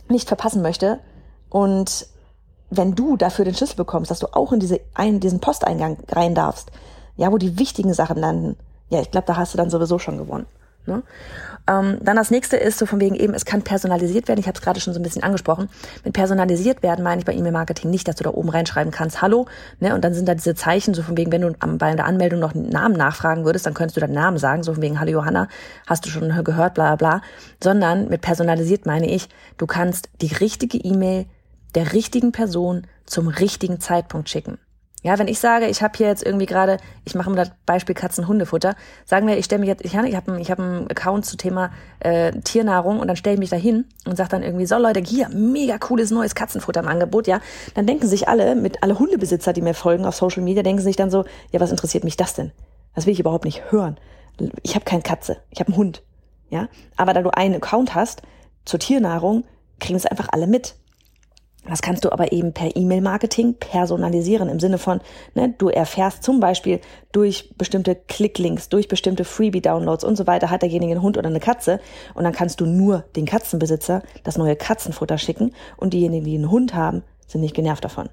nicht 0.09 0.27
verpassen 0.27 0.61
möchte. 0.61 0.99
Und 1.49 2.07
wenn 2.69 2.95
du 2.95 3.17
dafür 3.17 3.45
den 3.45 3.55
Schlüssel 3.55 3.75
bekommst, 3.75 4.11
dass 4.11 4.19
du 4.19 4.27
auch 4.33 4.51
in 4.51 4.59
diese, 4.59 4.79
in 4.97 5.19
diesen 5.19 5.39
Posteingang 5.39 5.97
rein 6.09 6.35
darfst, 6.35 6.71
ja, 7.17 7.31
wo 7.31 7.37
die 7.37 7.59
wichtigen 7.59 7.93
Sachen 7.93 8.17
landen, 8.17 8.57
ja, 8.89 9.01
ich 9.01 9.11
glaube, 9.11 9.27
da 9.27 9.37
hast 9.37 9.53
du 9.53 9.57
dann 9.57 9.69
sowieso 9.69 9.99
schon 9.99 10.17
gewonnen. 10.17 10.47
Ne? 10.85 11.03
Ähm, 11.67 11.97
dann 12.01 12.15
das 12.15 12.31
nächste 12.31 12.57
ist 12.57 12.79
so 12.79 12.85
von 12.85 12.99
wegen 12.99 13.15
eben, 13.15 13.33
es 13.33 13.45
kann 13.45 13.61
personalisiert 13.61 14.27
werden. 14.27 14.39
Ich 14.39 14.47
habe 14.47 14.57
es 14.57 14.61
gerade 14.61 14.79
schon 14.79 14.93
so 14.93 14.99
ein 14.99 15.03
bisschen 15.03 15.23
angesprochen. 15.23 15.69
Mit 16.03 16.13
personalisiert 16.13 16.83
werden 16.83 17.03
meine 17.03 17.19
ich 17.19 17.25
bei 17.25 17.33
E-Mail-Marketing 17.33 17.89
nicht, 17.89 18.07
dass 18.07 18.15
du 18.15 18.23
da 18.23 18.31
oben 18.31 18.49
reinschreiben 18.49 18.91
kannst, 18.91 19.21
hallo, 19.21 19.47
ne? 19.79 19.93
Und 19.93 20.03
dann 20.03 20.13
sind 20.13 20.27
da 20.27 20.35
diese 20.35 20.55
Zeichen, 20.55 20.93
so 20.93 21.03
von 21.03 21.17
wegen, 21.17 21.31
wenn 21.31 21.41
du 21.41 21.53
bei 21.77 21.95
der 21.95 22.05
Anmeldung 22.05 22.39
noch 22.39 22.55
einen 22.55 22.69
Namen 22.69 22.95
nachfragen 22.95 23.45
würdest, 23.45 23.65
dann 23.65 23.73
könntest 23.73 23.97
du 23.97 24.01
deinen 24.01 24.13
Namen 24.13 24.37
sagen, 24.37 24.63
so 24.63 24.73
von 24.73 24.81
wegen, 24.81 24.99
hallo 24.99 25.11
Johanna, 25.11 25.47
hast 25.87 26.05
du 26.05 26.09
schon 26.09 26.29
gehört, 26.43 26.73
bla 26.73 26.95
bla 26.95 27.19
bla. 27.19 27.21
Sondern 27.63 28.09
mit 28.09 28.21
personalisiert 28.21 28.85
meine 28.85 29.09
ich, 29.09 29.29
du 29.57 29.67
kannst 29.67 30.09
die 30.21 30.33
richtige 30.33 30.77
E-Mail 30.77 31.25
der 31.75 31.93
richtigen 31.93 32.31
Person 32.31 32.87
zum 33.05 33.27
richtigen 33.27 33.79
Zeitpunkt 33.79 34.29
schicken. 34.29 34.57
Ja, 35.01 35.17
wenn 35.17 35.29
ich 35.29 35.39
sage, 35.39 35.67
ich 35.67 35.81
habe 35.81 35.97
hier 35.97 36.07
jetzt 36.07 36.25
irgendwie 36.25 36.45
gerade, 36.45 36.77
ich 37.05 37.15
mache 37.15 37.29
mal 37.29 37.37
das 37.37 37.51
Beispiel 37.65 37.95
Katzen-Hundefutter, 37.95 38.75
sagen 39.05 39.27
wir, 39.27 39.37
ich 39.37 39.45
stelle 39.45 39.61
mich 39.61 39.69
jetzt, 39.69 39.85
ich, 39.85 39.95
habe 39.95 40.09
ich 40.09 40.15
hab 40.17 40.59
einen 40.59 40.91
Account 40.91 41.25
zu 41.25 41.37
Thema 41.37 41.71
äh, 42.01 42.33
Tiernahrung 42.41 42.99
und 42.99 43.07
dann 43.07 43.15
stelle 43.15 43.35
ich 43.35 43.39
mich 43.39 43.49
da 43.49 43.55
hin 43.55 43.85
und 44.05 44.17
sage 44.17 44.29
dann 44.29 44.43
irgendwie, 44.43 44.65
so 44.65 44.77
Leute, 44.77 44.99
hier, 44.99 45.29
mega 45.29 45.77
cooles 45.77 46.11
neues 46.11 46.35
Katzenfutter 46.35 46.81
im 46.81 46.89
Angebot, 46.89 47.27
ja. 47.27 47.39
Dann 47.75 47.87
denken 47.87 48.07
sich 48.07 48.27
alle, 48.27 48.55
mit 48.55 48.83
alle 48.83 48.99
Hundebesitzer, 48.99 49.53
die 49.53 49.61
mir 49.61 49.73
folgen 49.73 50.05
auf 50.05 50.15
Social 50.15 50.43
Media, 50.43 50.63
denken 50.63 50.81
sich 50.81 50.97
dann 50.97 51.09
so, 51.09 51.23
ja, 51.51 51.61
was 51.61 51.71
interessiert 51.71 52.03
mich 52.03 52.17
das 52.17 52.33
denn? 52.33 52.51
Das 52.93 53.05
will 53.05 53.13
ich 53.13 53.21
überhaupt 53.21 53.45
nicht 53.45 53.71
hören. 53.71 53.97
Ich 54.63 54.75
habe 54.75 54.83
keine 54.83 55.01
Katze, 55.01 55.37
ich 55.49 55.61
habe 55.61 55.69
einen 55.69 55.77
Hund, 55.77 56.03
ja. 56.49 56.67
Aber 56.97 57.13
da 57.13 57.21
du 57.21 57.29
einen 57.29 57.55
Account 57.55 57.95
hast 57.95 58.21
zur 58.65 58.79
Tiernahrung, 58.79 59.45
kriegen 59.79 59.95
es 59.95 60.05
einfach 60.05 60.27
alle 60.31 60.47
mit. 60.47 60.75
Das 61.69 61.81
kannst 61.81 62.05
du 62.05 62.11
aber 62.11 62.31
eben 62.31 62.53
per 62.53 62.75
E-Mail-Marketing 62.75 63.55
personalisieren 63.55 64.49
im 64.49 64.59
Sinne 64.59 64.77
von, 64.77 65.01
ne, 65.35 65.53
du 65.57 65.69
erfährst 65.69 66.23
zum 66.23 66.39
Beispiel 66.39 66.81
durch 67.11 67.53
bestimmte 67.57 67.95
Klicklinks, 67.95 68.69
durch 68.69 68.87
bestimmte 68.87 69.23
Freebie-Downloads 69.25 70.03
und 70.03 70.15
so 70.15 70.27
weiter, 70.27 70.49
hat 70.49 70.61
derjenige 70.61 70.91
einen 70.91 71.01
Hund 71.01 71.17
oder 71.17 71.29
eine 71.29 71.39
Katze 71.39 71.79
und 72.15 72.23
dann 72.23 72.33
kannst 72.33 72.59
du 72.61 72.65
nur 72.65 73.05
den 73.15 73.25
Katzenbesitzer 73.25 74.03
das 74.23 74.37
neue 74.37 74.55
Katzenfutter 74.55 75.17
schicken 75.17 75.53
und 75.77 75.93
diejenigen, 75.93 76.25
die 76.25 76.35
einen 76.35 76.51
Hund 76.51 76.73
haben, 76.73 77.03
sind 77.27 77.41
nicht 77.41 77.55
genervt 77.55 77.83
davon 77.83 78.09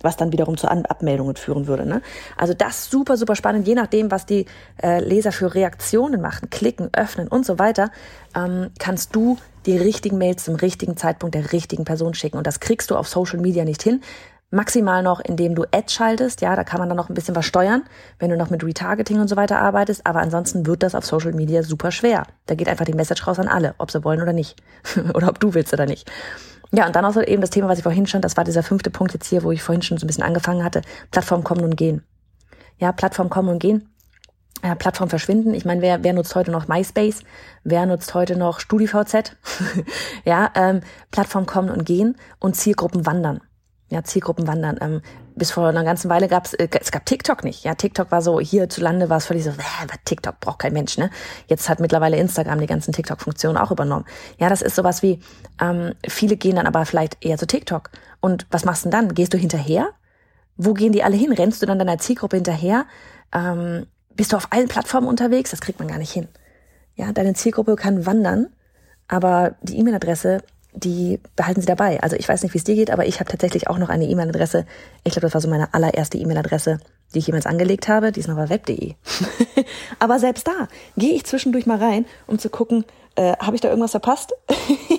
was 0.00 0.16
dann 0.16 0.32
wiederum 0.32 0.56
zu 0.56 0.68
Abmeldungen 0.68 1.36
führen 1.36 1.66
würde. 1.66 1.86
Ne? 1.86 2.02
Also 2.36 2.54
das 2.54 2.90
super, 2.90 3.16
super 3.16 3.36
spannend, 3.36 3.66
je 3.66 3.74
nachdem, 3.74 4.10
was 4.10 4.26
die 4.26 4.46
äh, 4.82 5.00
Leser 5.00 5.32
für 5.32 5.54
Reaktionen 5.54 6.20
machen, 6.20 6.50
klicken, 6.50 6.90
öffnen 6.92 7.28
und 7.28 7.44
so 7.44 7.58
weiter, 7.58 7.90
ähm, 8.36 8.70
kannst 8.78 9.14
du 9.14 9.38
die 9.68 9.76
richtigen 9.76 10.18
Mails 10.18 10.44
zum 10.44 10.56
richtigen 10.56 10.96
Zeitpunkt 10.96 11.34
der 11.34 11.52
richtigen 11.52 11.84
Person 11.84 12.14
schicken. 12.14 12.38
Und 12.38 12.46
das 12.46 12.58
kriegst 12.58 12.90
du 12.90 12.96
auf 12.96 13.06
Social 13.06 13.38
Media 13.38 13.64
nicht 13.64 13.82
hin. 13.82 14.00
Maximal 14.50 15.02
noch, 15.02 15.20
indem 15.20 15.54
du 15.54 15.64
Ads 15.70 15.92
schaltest, 15.92 16.40
ja, 16.40 16.56
da 16.56 16.64
kann 16.64 16.80
man 16.80 16.88
dann 16.88 16.96
noch 16.96 17.10
ein 17.10 17.14
bisschen 17.14 17.36
was 17.36 17.44
steuern, 17.44 17.82
wenn 18.18 18.30
du 18.30 18.36
noch 18.38 18.48
mit 18.48 18.64
Retargeting 18.64 19.20
und 19.20 19.28
so 19.28 19.36
weiter 19.36 19.58
arbeitest, 19.58 20.06
aber 20.06 20.20
ansonsten 20.20 20.64
wird 20.64 20.82
das 20.82 20.94
auf 20.94 21.04
Social 21.04 21.34
Media 21.34 21.62
super 21.62 21.90
schwer. 21.90 22.26
Da 22.46 22.54
geht 22.54 22.66
einfach 22.66 22.86
die 22.86 22.94
Message 22.94 23.26
raus 23.26 23.38
an 23.38 23.46
alle, 23.46 23.74
ob 23.76 23.90
sie 23.90 24.02
wollen 24.04 24.22
oder 24.22 24.32
nicht. 24.32 24.56
oder 25.14 25.28
ob 25.28 25.38
du 25.38 25.52
willst 25.52 25.74
oder 25.74 25.84
nicht. 25.84 26.10
Ja, 26.72 26.86
und 26.86 26.96
dann 26.96 27.04
auch 27.04 27.12
so 27.12 27.20
eben 27.20 27.42
das 27.42 27.50
Thema, 27.50 27.68
was 27.68 27.76
ich 27.76 27.82
vorhin 27.82 28.06
schon, 28.06 28.22
das 28.22 28.38
war 28.38 28.44
dieser 28.44 28.62
fünfte 28.62 28.88
Punkt 28.88 29.12
jetzt 29.12 29.26
hier, 29.26 29.42
wo 29.42 29.52
ich 29.52 29.62
vorhin 29.62 29.82
schon 29.82 29.98
so 29.98 30.04
ein 30.04 30.06
bisschen 30.06 30.24
angefangen 30.24 30.64
hatte, 30.64 30.80
Plattform 31.10 31.44
kommen 31.44 31.62
und 31.62 31.76
gehen. 31.76 32.02
Ja, 32.78 32.92
Plattform 32.92 33.28
kommen 33.28 33.50
und 33.50 33.58
gehen. 33.58 33.90
Ja, 34.64 34.74
Plattform 34.74 35.08
verschwinden. 35.08 35.54
Ich 35.54 35.64
meine, 35.64 35.82
wer, 35.82 36.02
wer 36.02 36.12
nutzt 36.12 36.34
heute 36.34 36.50
noch 36.50 36.66
MySpace? 36.66 37.22
Wer 37.62 37.86
nutzt 37.86 38.14
heute 38.14 38.36
noch 38.36 38.58
StudiVZ? 38.58 39.36
ja, 40.24 40.50
ähm, 40.54 40.80
Plattform 41.10 41.46
kommen 41.46 41.70
und 41.70 41.84
gehen 41.84 42.16
und 42.40 42.56
Zielgruppen 42.56 43.06
wandern 43.06 43.40
ja, 43.90 44.04
Zielgruppen 44.04 44.46
wandern. 44.46 44.78
Ähm, 44.80 45.00
bis 45.34 45.50
vor 45.50 45.68
einer 45.68 45.84
ganzen 45.84 46.10
Weile 46.10 46.28
gab's, 46.28 46.52
äh, 46.54 46.68
es 46.80 46.90
gab 46.90 47.06
TikTok 47.06 47.44
nicht. 47.44 47.64
Ja, 47.64 47.74
TikTok 47.74 48.10
war 48.10 48.22
so, 48.22 48.40
hierzulande 48.40 49.08
war 49.08 49.18
es 49.18 49.26
völlig 49.26 49.44
so, 49.44 49.50
äh, 49.50 49.54
TikTok 50.04 50.40
braucht 50.40 50.58
kein 50.58 50.72
Mensch, 50.72 50.98
ne? 50.98 51.10
Jetzt 51.46 51.68
hat 51.68 51.80
mittlerweile 51.80 52.16
Instagram 52.16 52.60
die 52.60 52.66
ganzen 52.66 52.92
TikTok-Funktionen 52.92 53.56
auch 53.56 53.70
übernommen. 53.70 54.04
Ja, 54.38 54.48
das 54.48 54.62
ist 54.62 54.76
sowas 54.76 55.02
wie, 55.02 55.20
ähm, 55.60 55.94
viele 56.06 56.36
gehen 56.36 56.56
dann 56.56 56.66
aber 56.66 56.84
vielleicht 56.84 57.24
eher 57.24 57.38
zu 57.38 57.46
TikTok. 57.46 57.90
Und 58.20 58.46
was 58.50 58.64
machst 58.64 58.84
du 58.84 58.90
denn 58.90 59.06
dann? 59.06 59.14
Gehst 59.14 59.32
du 59.32 59.38
hinterher? 59.38 59.88
Wo 60.56 60.74
gehen 60.74 60.92
die 60.92 61.02
alle 61.04 61.16
hin? 61.16 61.32
Rennst 61.32 61.62
du 61.62 61.66
dann 61.66 61.78
deiner 61.78 61.98
Zielgruppe 61.98 62.36
hinterher? 62.36 62.84
Ähm, 63.32 63.86
bist 64.18 64.34
du 64.34 64.36
auf 64.36 64.52
allen 64.52 64.68
Plattformen 64.68 65.08
unterwegs? 65.08 65.50
Das 65.50 65.62
kriegt 65.62 65.78
man 65.78 65.88
gar 65.88 65.96
nicht 65.96 66.12
hin. 66.12 66.28
Ja, 66.96 67.12
deine 67.12 67.32
Zielgruppe 67.32 67.76
kann 67.76 68.04
wandern, 68.04 68.48
aber 69.06 69.54
die 69.62 69.78
E-Mail-Adresse 69.78 70.42
die 70.74 71.20
behalten 71.36 71.60
sie 71.60 71.66
dabei. 71.66 72.00
Also 72.02 72.16
ich 72.16 72.28
weiß 72.28 72.42
nicht, 72.42 72.54
wie 72.54 72.58
es 72.58 72.64
dir 72.64 72.74
geht, 72.74 72.90
aber 72.90 73.06
ich 73.06 73.20
habe 73.20 73.30
tatsächlich 73.30 73.68
auch 73.68 73.78
noch 73.78 73.88
eine 73.88 74.06
E-Mail-Adresse. 74.06 74.66
Ich 75.04 75.12
glaube, 75.12 75.26
das 75.26 75.34
war 75.34 75.40
so 75.40 75.48
meine 75.48 75.72
allererste 75.74 76.18
E-Mail-Adresse, 76.18 76.78
die 77.14 77.18
ich 77.18 77.26
jemals 77.26 77.46
angelegt 77.46 77.88
habe. 77.88 78.12
Die 78.12 78.20
ist 78.20 78.28
noch 78.28 78.36
bei 78.36 78.48
web.de. 78.48 78.94
aber 79.98 80.18
selbst 80.18 80.46
da 80.46 80.68
gehe 80.96 81.14
ich 81.14 81.24
zwischendurch 81.24 81.66
mal 81.66 81.78
rein, 81.78 82.06
um 82.26 82.38
zu 82.38 82.50
gucken, 82.50 82.84
äh, 83.16 83.36
habe 83.38 83.56
ich 83.56 83.60
da 83.60 83.68
irgendwas 83.68 83.92
verpasst? 83.92 84.34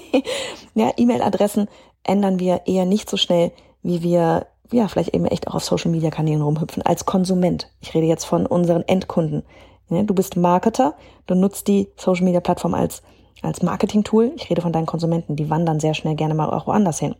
ja, 0.73 0.91
E-Mail-Adressen 0.97 1.67
ändern 2.03 2.39
wir 2.39 2.61
eher 2.65 2.85
nicht 2.85 3.09
so 3.09 3.17
schnell, 3.17 3.51
wie 3.83 4.01
wir 4.01 4.47
ja 4.71 4.87
vielleicht 4.87 5.13
eben 5.13 5.25
echt 5.25 5.47
auch 5.47 5.55
auf 5.55 5.63
Social-Media-Kanälen 5.63 6.41
rumhüpfen 6.41 6.83
als 6.83 7.05
Konsument. 7.05 7.71
Ich 7.81 7.93
rede 7.93 8.07
jetzt 8.07 8.25
von 8.25 8.45
unseren 8.45 8.83
Endkunden. 8.83 9.43
Ja, 9.89 10.03
du 10.03 10.13
bist 10.13 10.37
Marketer, 10.37 10.93
du 11.25 11.35
nutzt 11.35 11.67
die 11.67 11.89
Social-Media-Plattform 11.97 12.73
als 12.73 13.01
als 13.41 13.61
Marketing-Tool. 13.61 14.33
Ich 14.35 14.49
rede 14.49 14.61
von 14.61 14.73
deinen 14.73 14.85
Konsumenten, 14.85 15.35
die 15.35 15.49
wandern 15.49 15.79
sehr 15.79 15.93
schnell 15.93 16.15
gerne 16.15 16.33
mal 16.33 16.49
auch 16.49 16.67
woanders 16.67 16.99
hin. 16.99 17.15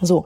So, 0.00 0.24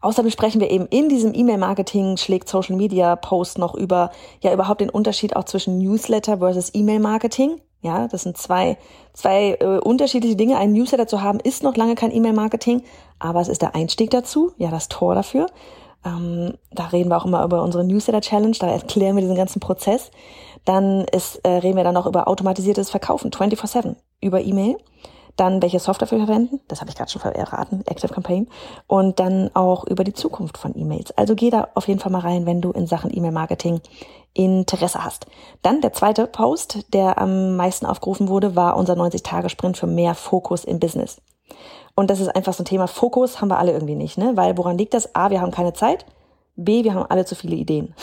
außerdem 0.00 0.30
sprechen 0.30 0.60
wir 0.60 0.70
eben 0.70 0.86
in 0.86 1.08
diesem 1.08 1.34
E-Mail-Marketing, 1.34 2.16
schlägt 2.16 2.48
Social 2.48 2.76
Media 2.76 3.16
Post 3.16 3.58
noch 3.58 3.74
über, 3.74 4.10
ja, 4.40 4.52
überhaupt 4.52 4.80
den 4.80 4.88
Unterschied 4.88 5.36
auch 5.36 5.44
zwischen 5.44 5.78
Newsletter 5.78 6.38
versus 6.38 6.70
E-Mail-Marketing. 6.74 7.60
Ja, 7.82 8.08
das 8.08 8.22
sind 8.22 8.36
zwei, 8.36 8.76
zwei 9.12 9.56
äh, 9.60 9.78
unterschiedliche 9.78 10.36
Dinge. 10.36 10.58
Ein 10.58 10.72
Newsletter 10.72 11.06
zu 11.06 11.22
haben 11.22 11.40
ist 11.40 11.62
noch 11.62 11.76
lange 11.76 11.94
kein 11.94 12.14
E-Mail-Marketing, 12.14 12.82
aber 13.20 13.40
es 13.40 13.48
ist 13.48 13.62
der 13.62 13.74
Einstieg 13.74 14.10
dazu, 14.10 14.52
ja, 14.56 14.70
das 14.70 14.88
Tor 14.88 15.14
dafür. 15.14 15.46
Ähm, 16.04 16.54
da 16.72 16.86
reden 16.86 17.10
wir 17.10 17.18
auch 17.18 17.26
immer 17.26 17.44
über 17.44 17.62
unsere 17.62 17.84
Newsletter-Challenge, 17.84 18.56
da 18.58 18.66
erklären 18.68 19.14
wir 19.14 19.22
diesen 19.22 19.36
ganzen 19.36 19.60
Prozess. 19.60 20.10
Dann 20.64 21.04
ist, 21.04 21.36
äh, 21.44 21.50
reden 21.50 21.76
wir 21.76 21.84
dann 21.84 21.96
auch 21.96 22.06
über 22.06 22.26
automatisiertes 22.26 22.90
Verkaufen, 22.90 23.30
24-7, 23.30 23.96
über 24.20 24.40
E-Mail 24.40 24.76
dann 25.40 25.62
welche 25.62 25.78
Software 25.78 26.10
wir 26.10 26.26
verwenden, 26.26 26.60
das 26.68 26.80
habe 26.80 26.90
ich 26.90 26.96
gerade 26.96 27.10
schon 27.10 27.22
erraten, 27.22 27.82
Active 27.86 28.12
Campaign, 28.12 28.46
und 28.86 29.18
dann 29.20 29.50
auch 29.54 29.86
über 29.86 30.04
die 30.04 30.12
Zukunft 30.12 30.58
von 30.58 30.76
E-Mails. 30.76 31.12
Also 31.12 31.34
geh 31.34 31.48
da 31.48 31.68
auf 31.74 31.88
jeden 31.88 31.98
Fall 31.98 32.12
mal 32.12 32.20
rein, 32.20 32.44
wenn 32.44 32.60
du 32.60 32.72
in 32.72 32.86
Sachen 32.86 33.14
E-Mail-Marketing 33.16 33.80
Interesse 34.34 35.02
hast. 35.02 35.26
Dann 35.62 35.80
der 35.80 35.94
zweite 35.94 36.26
Post, 36.26 36.92
der 36.92 37.18
am 37.18 37.56
meisten 37.56 37.86
aufgerufen 37.86 38.28
wurde, 38.28 38.54
war 38.54 38.76
unser 38.76 38.94
90-Tage-Sprint 38.94 39.78
für 39.78 39.86
mehr 39.86 40.14
Fokus 40.14 40.64
im 40.64 40.78
Business. 40.78 41.20
Und 42.00 42.08
das 42.08 42.18
ist 42.18 42.34
einfach 42.34 42.54
so 42.54 42.62
ein 42.62 42.64
Thema. 42.64 42.86
Fokus 42.86 43.42
haben 43.42 43.50
wir 43.50 43.58
alle 43.58 43.72
irgendwie 43.72 43.94
nicht, 43.94 44.16
ne? 44.16 44.34
Weil 44.34 44.56
woran 44.56 44.78
liegt 44.78 44.94
das? 44.94 45.14
A, 45.14 45.28
wir 45.28 45.42
haben 45.42 45.50
keine 45.50 45.74
Zeit. 45.74 46.06
B, 46.56 46.82
wir 46.82 46.94
haben 46.94 47.04
alle 47.10 47.26
zu 47.26 47.34
viele 47.34 47.56
Ideen. 47.56 47.94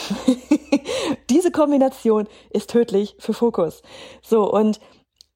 Diese 1.31 1.49
Kombination 1.49 2.27
ist 2.51 2.69
tödlich 2.69 3.15
für 3.17 3.33
Fokus. 3.33 3.81
So, 4.21 4.53
und 4.53 4.79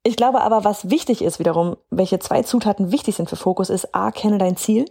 ich 0.03 0.15
glaube 0.15 0.41
aber, 0.41 0.63
was 0.63 0.91
wichtig 0.91 1.24
ist 1.24 1.39
wiederum, 1.39 1.75
welche 1.89 2.20
zwei 2.20 2.44
Zutaten 2.44 2.91
wichtig 2.91 3.15
sind 3.15 3.32
für 3.32 3.36
Fokus, 3.36 3.72
ist 3.72 3.96
A, 3.96 4.12
kenne 4.12 4.38
dein 4.38 4.58
Ziel, 4.58 4.86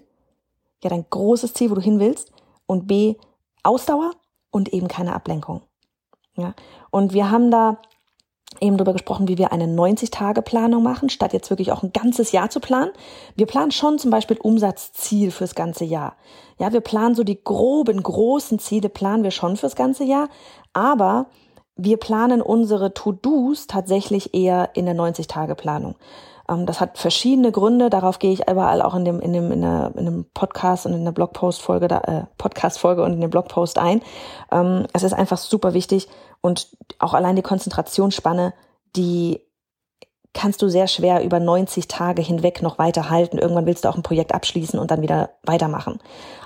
ja, 0.82 0.90
dein 0.90 1.06
großes 1.08 1.54
Ziel, 1.54 1.70
wo 1.70 1.76
du 1.76 1.80
hin 1.80 2.00
willst, 2.00 2.32
und 2.66 2.88
B, 2.88 3.14
Ausdauer 3.62 4.10
und 4.50 4.72
eben 4.72 4.88
keine 4.88 5.14
Ablenkung. 5.14 5.62
Ja, 6.34 6.54
und 6.90 7.12
wir 7.12 7.30
haben 7.30 7.52
da 7.52 7.80
eben 8.60 8.76
darüber 8.76 8.92
gesprochen, 8.92 9.28
wie 9.28 9.38
wir 9.38 9.52
eine 9.52 9.66
90-Tage-Planung 9.66 10.82
machen, 10.82 11.08
statt 11.08 11.32
jetzt 11.32 11.50
wirklich 11.50 11.72
auch 11.72 11.82
ein 11.82 11.92
ganzes 11.92 12.32
Jahr 12.32 12.50
zu 12.50 12.60
planen. 12.60 12.90
Wir 13.36 13.46
planen 13.46 13.70
schon 13.70 13.98
zum 13.98 14.10
Beispiel 14.10 14.38
Umsatzziel 14.38 15.30
fürs 15.30 15.54
ganze 15.54 15.84
Jahr. 15.84 16.16
Ja, 16.58 16.72
wir 16.72 16.80
planen 16.80 17.14
so 17.14 17.24
die 17.24 17.42
groben, 17.42 18.02
großen 18.02 18.58
Ziele 18.58 18.88
planen 18.88 19.24
wir 19.24 19.30
schon 19.30 19.56
fürs 19.56 19.76
ganze 19.76 20.04
Jahr, 20.04 20.28
aber 20.72 21.26
wir 21.76 21.96
planen 21.96 22.42
unsere 22.42 22.92
To-Dos 22.92 23.66
tatsächlich 23.66 24.34
eher 24.34 24.70
in 24.74 24.84
der 24.84 24.94
90-Tage-Planung. 24.94 25.94
Ähm, 26.50 26.66
das 26.66 26.80
hat 26.80 26.98
verschiedene 26.98 27.52
Gründe. 27.52 27.88
Darauf 27.90 28.18
gehe 28.18 28.32
ich 28.32 28.48
überall 28.48 28.82
auch 28.82 28.94
in 28.94 29.04
dem, 29.04 29.20
in 29.20 29.32
dem, 29.32 29.52
in 29.52 29.62
der, 29.62 29.92
in 29.96 30.04
dem 30.04 30.26
Podcast 30.34 30.86
und 30.86 30.94
in 30.94 31.04
der 31.04 31.12
Blogpost-Folge, 31.12 31.86
äh, 31.86 32.24
Podcast-Folge 32.36 33.02
und 33.02 33.12
in 33.12 33.20
dem 33.20 33.30
Blogpost 33.30 33.78
ein. 33.78 34.02
Ähm, 34.50 34.86
es 34.92 35.02
ist 35.02 35.12
einfach 35.12 35.38
super 35.38 35.72
wichtig 35.74 36.08
und 36.40 36.68
auch 36.98 37.14
allein 37.14 37.36
die 37.36 37.42
Konzentrationsspanne, 37.42 38.52
die 38.96 39.40
kannst 40.32 40.62
du 40.62 40.68
sehr 40.68 40.86
schwer 40.86 41.24
über 41.24 41.40
90 41.40 41.88
Tage 41.88 42.22
hinweg 42.22 42.62
noch 42.62 42.78
weiterhalten. 42.78 43.38
Irgendwann 43.38 43.66
willst 43.66 43.84
du 43.84 43.88
auch 43.88 43.96
ein 43.96 44.02
Projekt 44.02 44.32
abschließen 44.32 44.78
und 44.78 44.90
dann 44.90 45.02
wieder 45.02 45.30
weitermachen. 45.42 45.98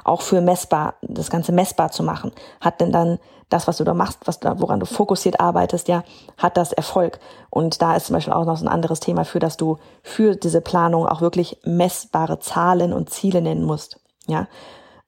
Auch 0.05 0.23
für 0.23 0.41
messbar, 0.41 0.95
das 1.03 1.31
Ganze 1.31 1.53
messbar 1.53 1.91
zu 1.91 2.03
machen. 2.03 2.33
Hat 2.61 2.81
denn 2.81 2.93
dann 2.93 3.19
das, 3.51 3.69
was 3.69 3.77
du 3.77 3.85
da 3.85 3.95
machst, 3.95 4.21
was 4.25 4.41
da, 4.41 4.59
woran 4.61 4.81
du 4.81 4.87
fokussiert 4.87 5.39
arbeitest, 5.39 5.89
ja, 5.89 6.03
hat 6.39 6.57
das 6.57 6.73
Erfolg. 6.73 7.21
Und 7.51 7.83
da 7.83 7.95
ist 7.95 8.07
zum 8.07 8.15
Beispiel 8.15 8.33
auch 8.33 8.47
noch 8.47 8.57
so 8.57 8.65
ein 8.65 8.73
anderes 8.73 9.01
Thema 9.01 9.25
für, 9.25 9.39
dass 9.39 9.57
du 9.57 9.79
für 10.03 10.35
diese 10.35 10.61
Planung 10.61 11.07
auch 11.07 11.21
wirklich 11.21 11.59
messbare 11.65 12.39
Zahlen 12.41 12.93
und 12.93 13.11
Ziele 13.11 13.43
nennen 13.43 13.65
musst. 13.65 14.01
Ja. 14.27 14.49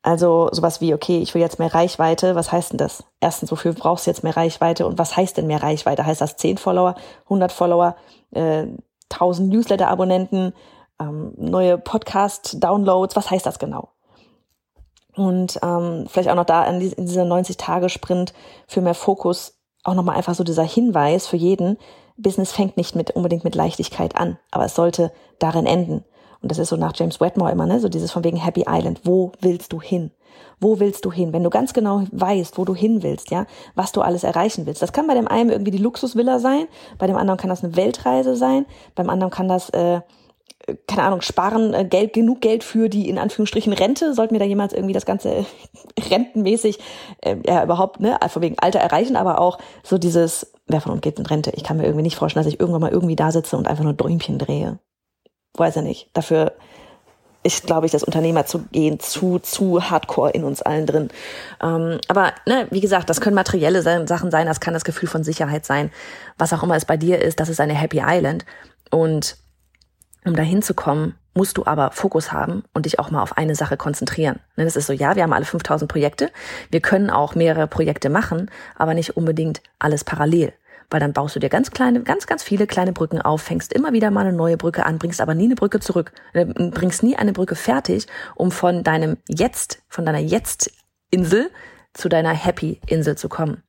Also 0.07 0.49
sowas 0.53 0.81
wie, 0.81 0.95
okay, 0.95 1.19
ich 1.19 1.35
will 1.35 1.43
jetzt 1.43 1.59
mehr 1.59 1.75
Reichweite. 1.75 2.37
Was 2.37 2.53
heißt 2.53 2.71
denn 2.71 2.79
das? 2.79 3.03
Erstens, 3.19 3.51
wofür 3.51 3.73
brauchst 3.73 4.07
du 4.07 4.11
jetzt 4.13 4.23
mehr 4.23 4.37
Reichweite? 4.37 4.87
Und 4.87 5.01
was 5.01 5.17
heißt 5.17 5.37
denn 5.37 5.49
mehr 5.49 5.65
Reichweite? 5.65 6.07
Heißt 6.07 6.21
das 6.21 6.37
10 6.37 6.59
Follower, 6.59 6.95
100 7.25 7.51
Follower, 7.51 7.97
äh, 8.31 8.67
1000 9.09 9.53
Newsletter-Abonnenten, 9.53 10.53
ähm, 11.01 11.35
neue 11.37 11.77
Podcast-Downloads? 11.77 13.17
Was 13.17 13.33
heißt 13.33 13.47
das 13.47 13.59
genau? 13.59 13.89
Und 15.17 15.59
ähm, 15.65 16.07
vielleicht 16.09 16.29
auch 16.29 16.37
noch 16.37 16.45
da 16.45 16.65
in, 16.67 16.79
dieser 16.79 17.25
90-Tage-Sprint 17.25 18.33
für 18.69 18.83
mehr 18.83 18.95
Fokus 18.95 19.59
auch 19.83 19.95
nochmal 19.95 20.15
einfach 20.17 20.37
so 20.37 20.45
dieser 20.45 20.63
Hinweis 20.63 21.27
für 21.27 21.37
jeden, 21.37 21.79
Business 22.17 22.53
fängt 22.53 22.77
nicht 22.77 22.95
mit 22.95 23.11
unbedingt 23.11 23.43
mit 23.43 23.57
Leichtigkeit 23.57 24.15
an, 24.15 24.39
aber 24.53 24.67
es 24.67 24.77
sollte 24.77 25.11
darin 25.41 25.67
enden. 25.67 26.05
Und 26.43 26.51
das 26.51 26.59
ist 26.59 26.69
so 26.69 26.77
nach 26.77 26.93
James 26.95 27.21
Wetmore 27.21 27.53
immer, 27.53 27.67
ne? 27.67 27.81
So 27.81 27.89
dieses 27.89 28.13
von 28.13 28.25
wegen 28.25 28.37
Happy 28.37 28.65
Island. 28.69 29.01
Wo 29.05 29.33
willst 29.41 29.73
du 29.73 29.81
hin? 29.81 30.11
Wo 30.61 30.81
willst 30.81 31.05
du 31.05 31.13
hin? 31.13 31.33
Wenn 31.33 31.45
du 31.45 31.51
ganz 31.51 31.73
genau 31.73 32.05
weißt, 32.13 32.59
wo 32.59 32.65
du 32.65 32.75
hin 32.75 33.03
willst, 33.03 33.31
ja, 33.31 33.47
was 33.75 33.93
du 33.93 34.01
alles 34.01 34.25
erreichen 34.25 34.67
willst. 34.67 34.83
Das 34.83 34.93
kann 34.93 35.07
bei 35.07 35.15
dem 35.15 35.29
einen 35.29 35.51
irgendwie 35.51 35.71
die 35.71 35.79
Luxusvilla 35.79 36.39
sein, 36.39 36.67
bei 36.99 37.07
dem 37.07 37.17
anderen 37.17 37.39
kann 37.39 37.51
das 37.51 37.63
eine 37.63 37.77
Weltreise 37.77 38.37
sein, 38.37 38.67
beim 38.95 39.11
anderen 39.11 39.31
kann 39.31 39.49
das, 39.49 39.71
äh, 39.71 40.01
keine 40.87 41.03
Ahnung, 41.03 41.21
sparen 41.21 41.75
äh, 41.75 41.85
Geld, 41.85 42.13
genug 42.13 42.41
Geld 42.41 42.65
für 42.65 42.89
die 42.89 43.09
in 43.09 43.19
Anführungsstrichen 43.19 43.73
Rente. 43.73 44.15
Sollten 44.15 44.35
wir 44.35 44.41
da 44.41 44.47
jemals 44.47 44.73
irgendwie 44.73 44.95
das 44.95 45.07
Ganze 45.07 45.45
rentenmäßig 46.11 46.79
äh, 47.21 47.37
ja 47.47 47.63
überhaupt, 47.63 48.01
ne, 48.01 48.19
von 48.29 48.43
wegen 48.43 48.59
Alter 48.59 48.81
erreichen, 48.81 49.17
aber 49.17 49.41
auch 49.41 49.59
so 49.83 49.99
dieses, 49.99 50.53
wer 50.67 50.81
von 50.81 50.93
uns 50.93 51.03
geht 51.03 51.19
in 51.19 51.27
Rente? 51.27 51.53
Ich 51.55 51.65
kann 51.65 51.77
mir 51.77 51.85
irgendwie 51.85 52.03
nicht 52.03 52.17
vorstellen, 52.17 52.45
dass 52.45 52.53
ich 52.53 52.61
irgendwann 52.61 52.83
mal 52.83 52.91
irgendwie 52.91 53.17
da 53.17 53.31
sitze 53.31 53.57
und 53.57 53.69
einfach 53.69 53.85
nur 53.85 53.95
Däumchen 53.95 54.39
drehe 54.39 54.79
weiß 55.59 55.77
ich 55.77 55.83
nicht. 55.83 56.11
Dafür 56.13 56.53
ist, 57.47 57.65
glaube 57.65 57.87
ich, 57.87 57.93
das 57.93 58.03
Unternehmer 58.03 58.45
zu 58.45 58.65
gehen 58.73 58.99
zu, 58.99 59.39
zu 59.39 59.89
hardcore 59.89 60.33
in 60.33 60.45
uns 60.45 60.63
allen 60.63 60.85
drin. 60.85 61.09
Ähm, 61.63 62.01
aber 62.09 62.33
ne, 62.47 62.67
wie 62.71 62.81
gesagt, 62.81 63.09
das 63.09 63.21
können 63.21 63.37
materielle 63.37 63.83
Sachen 63.83 64.31
sein, 64.31 64.47
das 64.47 64.61
kann 64.61 64.75
das 64.75 64.85
Gefühl 64.85 65.09
von 65.09 65.23
Sicherheit 65.23 65.65
sein. 65.65 65.93
Was 66.39 66.53
auch 66.53 66.65
immer 66.65 66.77
es 66.77 66.85
bei 66.85 66.97
dir 66.97 67.23
ist, 67.23 67.39
das 67.39 67.49
ist 67.49 67.61
eine 67.61 67.75
Happy 67.75 68.03
Island. 68.05 68.45
Und 68.91 69.37
um 70.25 70.35
dahin 70.35 70.61
zu 70.61 70.75
kommen, 70.75 71.15
musst 71.35 71.57
du 71.57 71.67
aber 71.67 71.93
Fokus 71.93 72.33
haben 72.33 72.65
und 72.73 72.87
dich 72.87 72.99
auch 72.99 73.11
mal 73.11 73.23
auf 73.23 73.37
eine 73.37 73.55
Sache 73.55 73.77
konzentrieren. 73.77 74.41
Ne, 74.57 74.65
das 74.65 74.75
ist 74.75 74.87
so, 74.87 74.93
ja, 74.93 75.15
wir 75.15 75.23
haben 75.23 75.33
alle 75.33 75.45
5000 75.45 75.91
Projekte. 75.91 76.31
Wir 76.71 76.81
können 76.81 77.11
auch 77.11 77.37
mehrere 77.37 77.69
Projekte 77.69 78.11
machen, 78.11 78.51
aber 78.75 78.95
nicht 78.95 79.17
unbedingt 79.17 79.63
alles 79.79 80.03
parallel 80.03 80.53
weil 80.91 81.01
dann 81.01 81.13
baust 81.13 81.35
du 81.37 81.41
dir 81.41 81.49
ganz 81.49 81.71
kleine, 81.71 82.03
ganz, 82.03 82.27
ganz 82.27 82.43
viele 82.43 82.67
kleine 82.67 82.93
Brücken 82.93 83.21
auf, 83.21 83.43
fängst 83.43 83.73
immer 83.73 83.93
wieder 83.93 84.11
mal 84.11 84.27
eine 84.27 84.37
neue 84.37 84.57
Brücke 84.57 84.87
an, 84.87 84.99
bringst 84.99 85.21
aber 85.21 85.35
nie 85.35 85.47
eine 85.47 85.55
Brücke 85.55 85.81
zurück, 85.81 86.13
äh, 86.33 86.45
bringst 86.45 87.03
nie 87.03 87.17
eine 87.17 87.33
Brücke 87.33 87.57
fertig, 87.57 88.07
um 88.35 88.51
von 88.51 88.85
deinem 88.85 89.17
Jetzt, 89.29 89.83
von 89.89 90.07
deiner 90.07 90.19
Jetzt-Insel 90.19 91.51
zu 91.93 92.09
deiner 92.09 92.33
Happy-Insel 92.33 93.17
zu 93.17 93.29
kommen. 93.29 93.63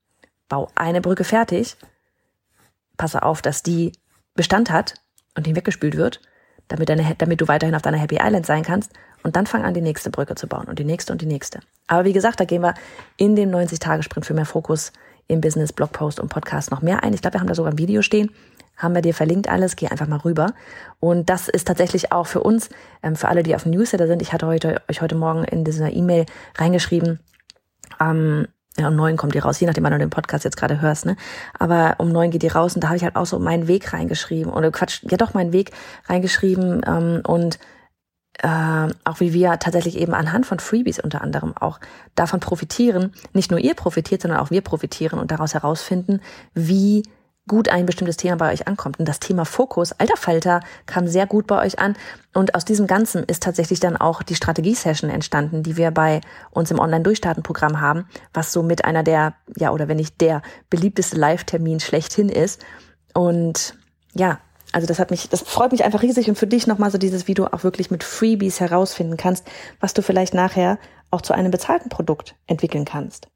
Bau 0.50 0.70
eine 0.76 1.02
Brücke 1.02 1.24
fertig, 1.24 1.78
passe 2.98 3.24
auf, 3.24 3.42
dass 3.42 3.64
die 3.64 3.94
Bestand 4.36 4.72
hat 4.72 4.96
und 5.36 5.48
hinweggespült 5.48 5.98
wird, 5.98 6.22
damit, 6.68 6.90
deine, 6.90 7.16
damit 7.18 7.42
du 7.42 7.48
weiterhin 7.48 7.76
auf 7.76 7.82
deiner 7.82 7.98
Happy 7.98 8.20
Island 8.22 8.46
sein 8.46 8.64
kannst. 8.64 8.92
Und 9.24 9.36
dann 9.36 9.48
fang 9.48 9.64
an, 9.64 9.74
die 9.74 9.82
nächste 9.82 10.10
Brücke 10.10 10.36
zu 10.36 10.48
bauen 10.48 10.68
und 10.68 10.80
die 10.80 10.86
nächste 10.86 11.12
und 11.12 11.22
die 11.22 11.26
nächste. 11.26 11.60
Aber 11.88 12.06
wie 12.06 12.14
gesagt, 12.14 12.40
da 12.40 12.46
gehen 12.46 12.62
wir 12.62 12.76
in 13.18 13.36
dem 13.36 13.50
90-Tage-Sprint 13.50 14.26
für 14.26 14.34
mehr 14.34 14.46
Fokus 14.46 14.94
im 15.28 15.42
Business, 15.42 15.74
Blogpost 15.74 16.20
und 16.20 16.30
Podcast 16.30 16.72
noch 16.72 16.82
mehr 16.82 17.04
ein. 17.04 17.14
Ich 17.14 17.22
glaube, 17.22 17.36
wir 17.36 17.42
haben 17.42 17.48
da 17.48 17.56
sogar 17.56 17.72
ein 17.72 17.78
Video 17.78 18.02
stehen. 18.02 18.32
Haben 18.78 18.94
wir 18.94 19.02
dir 19.02 19.14
verlinkt 19.14 19.50
alles, 19.50 19.76
geh 19.76 19.88
einfach 19.88 20.08
mal 20.08 20.20
rüber. 20.20 20.54
Und 21.00 21.30
das 21.30 21.48
ist 21.48 21.68
tatsächlich 21.68 22.12
auch 22.12 22.28
für 22.28 22.42
uns, 22.42 22.70
ähm, 23.02 23.16
für 23.16 23.28
alle, 23.28 23.44
die 23.44 23.56
auf 23.56 23.64
dem 23.64 23.72
Newsletter 23.72 24.08
sind. 24.08 24.22
Ich 24.22 24.34
hatte 24.34 24.46
heute, 24.46 24.82
euch 24.90 25.02
heute 25.02 25.16
Morgen 25.16 25.44
in 25.44 25.64
dieser 25.64 25.92
E-Mail 25.92 26.26
reingeschrieben, 26.58 27.20
ähm, 28.00 28.48
ja, 28.78 28.90
um 28.90 28.96
neun 28.96 29.18
kommt 29.18 29.34
die 29.34 29.40
raus, 29.40 29.60
je 29.60 29.66
nachdem, 29.66 29.84
wann 29.84 29.94
du 29.94 29.98
den 29.98 30.12
Podcast 30.12 30.44
jetzt 30.44 30.58
gerade 30.58 30.82
hörst, 30.82 31.08
ne? 31.08 31.16
Aber 31.58 31.96
um 31.98 32.10
neun 32.10 32.30
geht 32.30 32.44
die 32.44 32.48
raus 32.48 32.76
und 32.76 32.84
da 32.84 32.90
habe 32.90 32.98
ich 32.98 33.04
halt 33.04 33.16
auch 33.16 33.26
so 33.26 33.40
meinen 33.40 33.68
Weg 33.68 33.92
reingeschrieben. 33.92 34.54
Oder 34.54 34.70
Quatsch, 34.72 35.02
ja 35.10 35.18
doch 35.18 35.34
meinen 35.34 35.52
Weg 35.52 35.72
reingeschrieben 36.08 36.84
ähm, 36.86 37.22
und 37.26 37.58
äh, 38.40 38.94
auch 39.04 39.20
wie 39.20 39.34
wir 39.34 39.60
tatsächlich 39.60 39.98
eben 39.98 40.14
anhand 40.14 40.46
von 40.46 40.60
Freebies 40.60 41.00
unter 41.00 41.22
anderem 41.22 41.56
auch 41.58 41.80
davon 42.16 42.40
profitieren, 42.40 43.14
nicht 43.34 43.52
nur 43.52 43.60
ihr 43.60 43.74
profitiert, 43.74 44.22
sondern 44.22 44.40
auch 44.40 44.52
wir 44.52 44.62
profitieren 44.62 45.20
und 45.20 45.32
daraus 45.32 45.54
herausfinden, 45.54 46.22
wie 46.54 47.04
gut 47.48 47.70
ein 47.70 47.86
bestimmtes 47.86 48.18
Thema 48.18 48.36
bei 48.36 48.52
euch 48.52 48.68
ankommt. 48.68 49.00
Und 49.00 49.08
das 49.08 49.20
Thema 49.20 49.46
Fokus, 49.46 49.94
alter 49.94 50.18
Falter, 50.18 50.60
kam 50.86 51.08
sehr 51.08 51.26
gut 51.26 51.48
bei 51.48 51.66
euch 51.66 51.80
an. 51.80 51.96
Und 52.34 52.54
aus 52.56 52.66
diesem 52.66 52.88
Ganzen 52.88 53.24
ist 53.24 53.42
tatsächlich 53.42 53.80
dann 53.80 53.98
auch 53.98 54.22
die 54.22 54.36
Strategie-Session 54.36 55.10
entstanden, 55.10 55.64
die 55.64 55.78
wir 55.78 55.92
bei 55.92 56.22
uns 56.52 56.70
im 56.72 56.80
Online-Durchstarten-Programm 56.80 57.80
haben, 57.80 58.06
was 58.34 58.52
so 58.52 58.64
mit 58.64 58.86
einer 58.86 59.02
der, 59.02 59.34
ja, 59.56 59.72
oder 59.72 59.88
wenn 59.88 59.98
nicht 59.98 60.20
der 60.22 60.42
beliebteste 60.70 61.16
Live-Termin 61.16 61.80
schlechthin 61.80 62.30
ist. 62.30 62.64
Und 63.14 63.76
ja, 64.14 64.40
Also 64.74 64.86
das 64.88 65.00
hat 65.00 65.12
mich, 65.12 65.30
das 65.30 65.42
freut 65.42 65.72
mich 65.72 65.84
einfach 65.84 66.02
riesig 66.02 66.28
und 66.30 66.38
für 66.38 66.48
dich 66.48 66.68
nochmal 66.68 66.92
so 66.92 66.98
dieses, 66.98 67.28
wie 67.28 67.34
du 67.34 67.46
auch 67.46 67.64
wirklich 67.64 67.90
mit 67.90 68.04
Freebies 68.04 68.60
herausfinden 68.60 69.18
kannst, 69.18 69.46
was 69.80 69.94
du 69.94 70.02
vielleicht 70.02 70.34
nachher 70.34 70.78
auch 71.10 71.22
zu 71.22 71.34
einem 71.34 71.52
bezahlten 71.52 71.90
Produkt 71.90 72.36
entwickeln 72.48 72.86
kannst. 72.86 73.28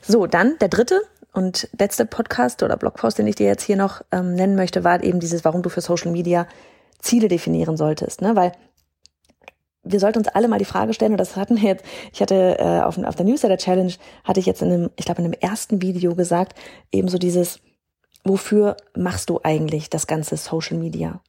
So, 0.00 0.26
dann 0.26 0.56
der 0.58 0.68
dritte 0.68 1.02
und 1.32 1.68
letzte 1.78 2.06
Podcast 2.06 2.62
oder 2.62 2.76
Blogpost, 2.76 3.18
den 3.18 3.26
ich 3.26 3.36
dir 3.36 3.46
jetzt 3.46 3.62
hier 3.62 3.76
noch 3.76 4.02
ähm, 4.10 4.34
nennen 4.34 4.56
möchte, 4.56 4.82
war 4.82 5.02
eben 5.02 5.20
dieses, 5.20 5.44
warum 5.44 5.62
du 5.62 5.68
für 5.68 5.82
Social 5.82 6.10
Media 6.10 6.46
Ziele 6.98 7.28
definieren 7.28 7.76
solltest, 7.76 8.22
ne? 8.22 8.36
Weil 8.36 8.52
wir 9.82 10.00
sollten 10.00 10.18
uns 10.18 10.28
alle 10.28 10.48
mal 10.48 10.58
die 10.58 10.66
Frage 10.66 10.92
stellen, 10.92 11.12
und 11.12 11.18
das 11.18 11.36
hatten 11.36 11.60
wir 11.60 11.68
jetzt, 11.68 11.84
ich 12.12 12.20
hatte 12.20 12.58
äh, 12.58 12.80
auf, 12.80 12.98
auf 12.98 13.16
der 13.16 13.24
Newsletter 13.24 13.56
Challenge, 13.56 13.92
hatte 14.24 14.40
ich 14.40 14.46
jetzt 14.46 14.60
in 14.60 14.70
einem, 14.70 14.90
ich 14.96 15.06
glaube 15.06 15.22
in 15.22 15.26
einem 15.26 15.40
ersten 15.40 15.80
Video 15.80 16.14
gesagt, 16.14 16.54
eben 16.92 17.08
so 17.08 17.16
dieses, 17.16 17.60
wofür 18.24 18.76
machst 18.96 19.30
du 19.30 19.40
eigentlich 19.42 19.90
das 19.90 20.06
ganze 20.06 20.36
Social 20.36 20.76
Media? 20.76 21.20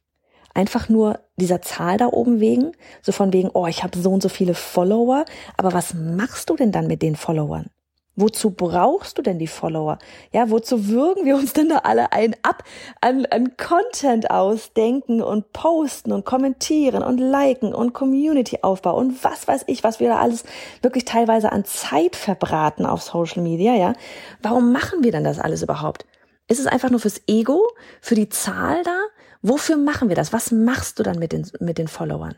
Einfach 0.54 0.88
nur 0.88 1.20
dieser 1.36 1.62
Zahl 1.62 1.96
da 1.96 2.08
oben 2.08 2.40
wegen, 2.40 2.72
so 3.00 3.12
von 3.12 3.32
wegen, 3.32 3.50
oh, 3.54 3.66
ich 3.66 3.82
habe 3.82 3.98
so 3.98 4.12
und 4.12 4.22
so 4.22 4.28
viele 4.28 4.54
Follower, 4.54 5.24
aber 5.56 5.72
was 5.72 5.94
machst 5.94 6.50
du 6.50 6.56
denn 6.56 6.72
dann 6.72 6.86
mit 6.86 7.00
den 7.00 7.16
Followern? 7.16 7.70
Wozu 8.14 8.50
brauchst 8.50 9.16
du 9.16 9.22
denn 9.22 9.38
die 9.38 9.46
Follower? 9.46 9.98
Ja, 10.32 10.50
wozu 10.50 10.88
würgen 10.88 11.24
wir 11.24 11.34
uns 11.34 11.54
denn 11.54 11.70
da 11.70 11.78
alle 11.78 12.12
ein 12.12 12.36
ab 12.42 12.62
an, 13.00 13.24
an 13.24 13.56
Content 13.56 14.30
ausdenken 14.30 15.22
und 15.22 15.54
posten 15.54 16.12
und 16.12 16.26
kommentieren 16.26 17.02
und 17.02 17.16
liken 17.16 17.72
und 17.74 17.94
Community-Aufbau 17.94 18.94
und 18.94 19.24
was 19.24 19.48
weiß 19.48 19.64
ich, 19.66 19.82
was 19.82 19.98
wir 19.98 20.08
da 20.08 20.18
alles 20.18 20.44
wirklich 20.82 21.06
teilweise 21.06 21.52
an 21.52 21.64
Zeit 21.64 22.14
verbraten 22.14 22.84
auf 22.84 23.00
Social 23.00 23.42
Media, 23.42 23.74
ja? 23.74 23.94
Warum 24.42 24.72
machen 24.72 25.02
wir 25.02 25.12
denn 25.12 25.24
das 25.24 25.38
alles 25.38 25.62
überhaupt? 25.62 26.04
Ist 26.52 26.58
es 26.58 26.66
einfach 26.66 26.90
nur 26.90 27.00
fürs 27.00 27.22
Ego, 27.26 27.66
für 28.02 28.14
die 28.14 28.28
Zahl 28.28 28.82
da? 28.82 28.98
Wofür 29.40 29.78
machen 29.78 30.10
wir 30.10 30.16
das? 30.16 30.34
Was 30.34 30.52
machst 30.52 30.98
du 30.98 31.02
dann 31.02 31.18
mit 31.18 31.32
den, 31.32 31.50
mit 31.60 31.78
den 31.78 31.88
Followern? 31.88 32.34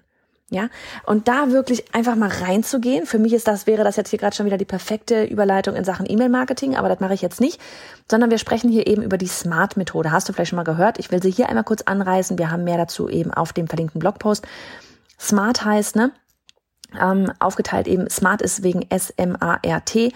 Ja, 0.51 0.69
und 1.05 1.27
da 1.27 1.51
wirklich 1.51 1.93
einfach 1.97 2.15
mal 2.15 2.29
reinzugehen. 2.29 3.07
Für 3.07 3.19
mich 3.19 3.33
ist 3.33 3.49
das, 3.49 3.67
wäre 3.67 3.83
das 3.83 3.97
jetzt 3.97 4.11
hier 4.11 4.21
gerade 4.21 4.37
schon 4.37 4.47
wieder 4.47 4.57
die 4.57 4.65
perfekte 4.65 5.25
Überleitung 5.25 5.75
in 5.75 5.83
Sachen 5.83 6.09
E-Mail-Marketing, 6.09 6.77
aber 6.77 6.89
das 6.89 7.01
mache 7.01 7.15
ich 7.15 7.23
jetzt 7.23 7.41
nicht, 7.41 7.61
sondern 8.09 8.31
wir 8.31 8.39
sprechen 8.39 8.71
hier 8.71 8.87
eben 8.87 9.03
über 9.03 9.19
die 9.19 9.27
Smart-Methode. 9.27 10.13
Hast 10.13 10.29
du 10.29 10.33
vielleicht 10.33 10.51
schon 10.51 10.59
mal 10.59 10.63
gehört? 10.63 11.01
Ich 11.01 11.11
will 11.11 11.21
sie 11.21 11.33
hier 11.33 11.49
einmal 11.49 11.65
kurz 11.65 11.83
anreißen. 11.83 12.39
Wir 12.39 12.53
haben 12.53 12.63
mehr 12.63 12.79
dazu 12.79 13.09
eben 13.09 13.35
auf 13.35 13.53
dem 13.53 13.67
verlinkten 13.67 13.99
Blogpost. 13.99 14.47
Smart 15.19 15.65
heißt, 15.65 15.97
ne, 15.97 16.13
ähm, 17.01 17.33
aufgeteilt 17.41 17.89
eben, 17.89 18.09
Smart 18.09 18.41
ist 18.41 18.63
wegen 18.63 18.83
S-M-A-R-T. 18.89 20.13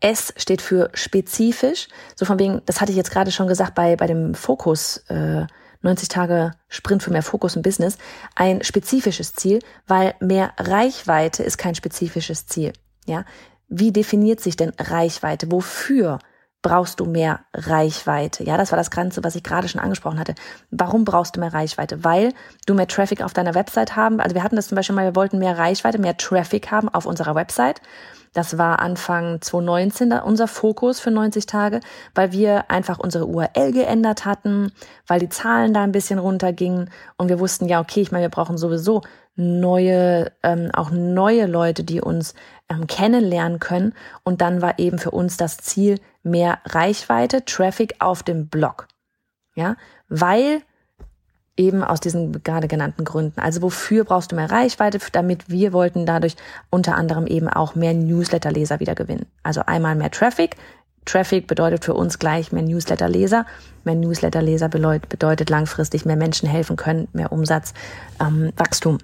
S 0.00 0.32
steht 0.36 0.62
für 0.62 0.90
spezifisch. 0.94 1.88
So 2.14 2.24
von 2.24 2.38
wegen, 2.38 2.62
das 2.66 2.80
hatte 2.80 2.92
ich 2.92 2.96
jetzt 2.96 3.10
gerade 3.10 3.30
schon 3.30 3.48
gesagt 3.48 3.74
bei, 3.74 3.96
bei 3.96 4.06
dem 4.06 4.34
Fokus, 4.34 4.98
äh, 5.08 5.46
90 5.82 6.08
Tage 6.08 6.52
Sprint 6.68 7.02
für 7.02 7.12
mehr 7.12 7.22
Fokus 7.22 7.56
im 7.56 7.62
Business, 7.62 7.98
ein 8.34 8.62
spezifisches 8.64 9.34
Ziel, 9.34 9.60
weil 9.86 10.14
mehr 10.20 10.52
Reichweite 10.58 11.42
ist 11.42 11.56
kein 11.56 11.74
spezifisches 11.74 12.46
Ziel. 12.46 12.72
Ja, 13.06 13.24
wie 13.68 13.92
definiert 13.92 14.40
sich 14.40 14.56
denn 14.56 14.72
Reichweite? 14.78 15.50
Wofür 15.52 16.18
brauchst 16.62 17.00
du 17.00 17.04
mehr 17.04 17.40
Reichweite? 17.54 18.44
Ja, 18.44 18.56
das 18.56 18.72
war 18.72 18.76
das 18.76 18.90
Ganze, 18.90 19.22
was 19.22 19.36
ich 19.36 19.42
gerade 19.42 19.68
schon 19.68 19.80
angesprochen 19.80 20.18
hatte. 20.18 20.34
Warum 20.70 21.04
brauchst 21.04 21.36
du 21.36 21.40
mehr 21.40 21.52
Reichweite? 21.52 22.04
Weil 22.04 22.32
du 22.66 22.74
mehr 22.74 22.88
Traffic 22.88 23.22
auf 23.22 23.32
deiner 23.32 23.54
Website 23.54 23.96
haben. 23.96 24.20
Also 24.20 24.34
wir 24.34 24.42
hatten 24.42 24.56
das 24.56 24.68
zum 24.68 24.76
Beispiel 24.76 24.96
mal, 24.96 25.04
wir 25.04 25.16
wollten 25.16 25.38
mehr 25.38 25.56
Reichweite, 25.56 25.98
mehr 25.98 26.16
Traffic 26.16 26.70
haben 26.70 26.88
auf 26.88 27.06
unserer 27.06 27.34
Website. 27.34 27.80
Das 28.34 28.58
war 28.58 28.80
Anfang 28.80 29.40
2019 29.40 30.12
unser 30.12 30.48
Fokus 30.48 31.00
für 31.00 31.10
90 31.10 31.46
Tage, 31.46 31.80
weil 32.14 32.32
wir 32.32 32.70
einfach 32.70 32.98
unsere 32.98 33.26
URL 33.26 33.72
geändert 33.72 34.26
hatten, 34.26 34.72
weil 35.06 35.20
die 35.20 35.28
Zahlen 35.28 35.72
da 35.72 35.82
ein 35.82 35.92
bisschen 35.92 36.18
runtergingen 36.18 36.90
und 37.16 37.28
wir 37.28 37.40
wussten, 37.40 37.66
ja, 37.66 37.80
okay, 37.80 38.00
ich 38.00 38.12
meine, 38.12 38.24
wir 38.24 38.30
brauchen 38.30 38.58
sowieso 38.58 39.02
neue, 39.36 40.32
ähm, 40.42 40.70
auch 40.74 40.90
neue 40.90 41.46
Leute, 41.46 41.84
die 41.84 42.00
uns 42.00 42.34
ähm, 42.68 42.86
kennenlernen 42.86 43.58
können. 43.58 43.94
Und 44.24 44.40
dann 44.40 44.62
war 44.62 44.78
eben 44.78 44.98
für 44.98 45.10
uns 45.10 45.36
das 45.36 45.58
Ziel 45.58 46.00
mehr 46.22 46.58
Reichweite, 46.64 47.44
Traffic 47.44 47.96
auf 47.98 48.22
dem 48.22 48.48
Blog. 48.48 48.88
Ja, 49.54 49.76
weil 50.08 50.62
eben 51.56 51.82
aus 51.82 52.00
diesen 52.00 52.44
gerade 52.44 52.68
genannten 52.68 53.04
Gründen. 53.04 53.40
Also 53.40 53.62
wofür 53.62 54.04
brauchst 54.04 54.30
du 54.32 54.36
mehr 54.36 54.50
Reichweite? 54.50 54.98
Damit 55.12 55.50
wir 55.50 55.72
wollten 55.72 56.06
dadurch 56.06 56.36
unter 56.70 56.94
anderem 56.94 57.26
eben 57.26 57.48
auch 57.48 57.74
mehr 57.74 57.94
Newsletter-Leser 57.94 58.80
wieder 58.80 58.94
gewinnen. 58.94 59.26
Also 59.42 59.62
einmal 59.66 59.96
mehr 59.96 60.10
Traffic. 60.10 60.56
Traffic 61.04 61.46
bedeutet 61.46 61.84
für 61.84 61.94
uns 61.94 62.18
gleich 62.18 62.52
mehr 62.52 62.62
Newsletter-Leser. 62.62 63.46
Mehr 63.84 63.94
Newsletter-Leser 63.96 64.68
bedeutet 64.68 65.50
langfristig 65.50 66.04
mehr 66.04 66.16
Menschen 66.16 66.48
helfen 66.48 66.76
können, 66.76 67.08
mehr 67.12 67.32
Umsatz, 67.32 67.74
ähm, 68.20 68.52
Wachstum. 68.56 68.98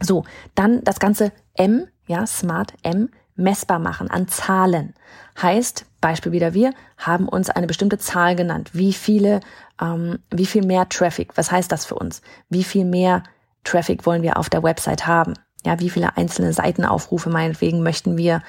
So, 0.00 0.24
dann 0.54 0.82
das 0.84 0.98
ganze 0.98 1.32
M, 1.54 1.86
ja, 2.12 2.26
Smart 2.26 2.74
M, 2.82 3.08
messbar 3.36 3.78
machen 3.78 4.10
an 4.10 4.28
Zahlen. 4.28 4.94
Heißt, 5.40 5.86
Beispiel 6.02 6.32
wieder 6.32 6.52
wir, 6.52 6.74
haben 6.98 7.26
uns 7.26 7.48
eine 7.48 7.66
bestimmte 7.66 7.96
Zahl 7.96 8.36
genannt. 8.36 8.70
Wie 8.74 8.92
viele, 8.92 9.40
ähm, 9.80 10.18
wie 10.30 10.44
viel 10.44 10.64
mehr 10.64 10.88
Traffic? 10.90 11.36
Was 11.36 11.50
heißt 11.50 11.72
das 11.72 11.86
für 11.86 11.94
uns? 11.94 12.20
Wie 12.50 12.64
viel 12.64 12.84
mehr 12.84 13.22
Traffic 13.64 14.04
wollen 14.04 14.22
wir 14.22 14.36
auf 14.36 14.50
der 14.50 14.62
Website 14.62 15.06
haben? 15.06 15.32
Ja, 15.64 15.80
wie 15.80 15.88
viele 15.88 16.16
einzelne 16.18 16.52
Seitenaufrufe 16.52 17.30
meinetwegen 17.30 17.82
möchten 17.82 18.18
wir 18.18 18.42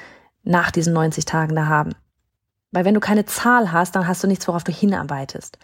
nach 0.43 0.69
diesen 0.69 0.93
90 0.93 1.23
Tagen 1.23 1.55
da 1.55 1.67
haben? 1.67 1.95
Weil 2.71 2.83
wenn 2.83 2.95
du 2.95 2.99
keine 2.99 3.25
Zahl 3.25 3.71
hast, 3.71 3.95
dann 3.95 4.07
hast 4.07 4.23
du 4.23 4.27
nichts, 4.27 4.47
worauf 4.47 4.65
du 4.65 4.73
hinarbeitest. 4.73 5.57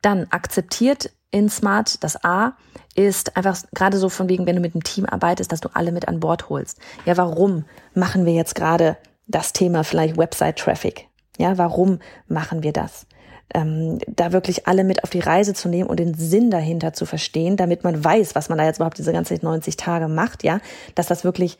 Dann 0.00 0.26
akzeptiert 0.30 1.10
in 1.36 1.50
Smart, 1.50 2.02
das 2.02 2.24
A, 2.24 2.56
ist 2.94 3.36
einfach 3.36 3.58
gerade 3.74 3.98
so 3.98 4.08
von 4.08 4.30
wegen, 4.30 4.46
wenn 4.46 4.56
du 4.56 4.62
mit 4.62 4.74
einem 4.74 4.82
Team 4.82 5.04
arbeitest, 5.04 5.52
dass 5.52 5.60
du 5.60 5.68
alle 5.74 5.92
mit 5.92 6.08
an 6.08 6.18
Bord 6.18 6.48
holst. 6.48 6.78
Ja, 7.04 7.18
warum 7.18 7.66
machen 7.92 8.24
wir 8.24 8.32
jetzt 8.32 8.54
gerade 8.54 8.96
das 9.26 9.52
Thema 9.52 9.84
vielleicht 9.84 10.16
Website-Traffic? 10.16 11.08
Ja, 11.36 11.58
warum 11.58 11.98
machen 12.26 12.62
wir 12.62 12.72
das? 12.72 13.06
Ähm, 13.52 13.98
da 14.08 14.32
wirklich 14.32 14.66
alle 14.66 14.82
mit 14.82 15.04
auf 15.04 15.10
die 15.10 15.20
Reise 15.20 15.52
zu 15.52 15.68
nehmen 15.68 15.90
und 15.90 16.00
den 16.00 16.14
Sinn 16.14 16.50
dahinter 16.50 16.94
zu 16.94 17.04
verstehen, 17.04 17.58
damit 17.58 17.84
man 17.84 18.02
weiß, 18.02 18.34
was 18.34 18.48
man 18.48 18.56
da 18.56 18.64
jetzt 18.64 18.78
überhaupt 18.78 18.96
diese 18.96 19.12
ganzen 19.12 19.38
90 19.42 19.76
Tage 19.76 20.08
macht, 20.08 20.42
ja, 20.42 20.60
dass 20.94 21.06
das 21.06 21.22
wirklich 21.22 21.58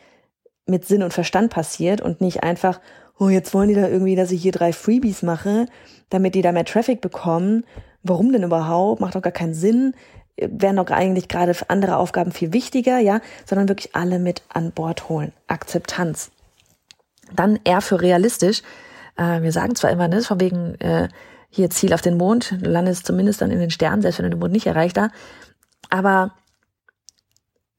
mit 0.65 0.85
Sinn 0.85 1.03
und 1.03 1.13
Verstand 1.13 1.51
passiert 1.51 2.01
und 2.01 2.19
nicht 2.19 2.41
einfach, 2.41 2.81
oh, 3.19 3.29
jetzt 3.29 3.53
wollen 3.53 3.69
die 3.69 3.75
da 3.75 3.87
irgendwie, 3.87 4.15
dass 4.15 4.31
ich 4.31 4.41
hier 4.41 4.51
drei 4.51 4.73
Freebies 4.73 5.21
mache, 5.21 5.67
damit 6.09 6.33
die 6.33 6.41
da 6.41 6.51
mehr 6.51 6.65
Traffic 6.65 6.99
bekommen 6.99 7.63
warum 8.03 8.31
denn 8.31 8.43
überhaupt? 8.43 9.01
Macht 9.01 9.15
doch 9.15 9.21
gar 9.21 9.31
keinen 9.31 9.53
Sinn. 9.53 9.93
Wären 10.37 10.75
doch 10.75 10.89
eigentlich 10.89 11.27
gerade 11.27 11.53
für 11.53 11.69
andere 11.69 11.97
Aufgaben 11.97 12.31
viel 12.31 12.53
wichtiger, 12.53 12.99
ja, 12.99 13.21
sondern 13.45 13.69
wirklich 13.69 13.95
alle 13.95 14.19
mit 14.19 14.43
an 14.49 14.71
Bord 14.71 15.09
holen. 15.09 15.33
Akzeptanz. 15.47 16.31
Dann 17.33 17.59
eher 17.63 17.81
für 17.81 18.01
realistisch. 18.01 18.61
Äh, 19.17 19.41
wir 19.41 19.51
sagen 19.51 19.75
zwar 19.75 19.91
immer, 19.91 20.07
ne, 20.07 20.21
von 20.21 20.39
wegen 20.39 20.75
äh, 20.75 21.09
hier 21.49 21.69
Ziel 21.69 21.93
auf 21.93 22.01
den 22.01 22.17
Mond, 22.17 22.51
du 22.61 22.69
landest 22.69 23.05
zumindest 23.05 23.41
dann 23.41 23.51
in 23.51 23.59
den 23.59 23.71
Sternen, 23.71 24.01
selbst 24.01 24.19
wenn 24.19 24.25
du 24.25 24.31
den 24.31 24.39
Mond 24.39 24.51
nicht 24.51 24.67
erreicht 24.67 24.97
da. 24.97 25.09
Aber 25.89 26.33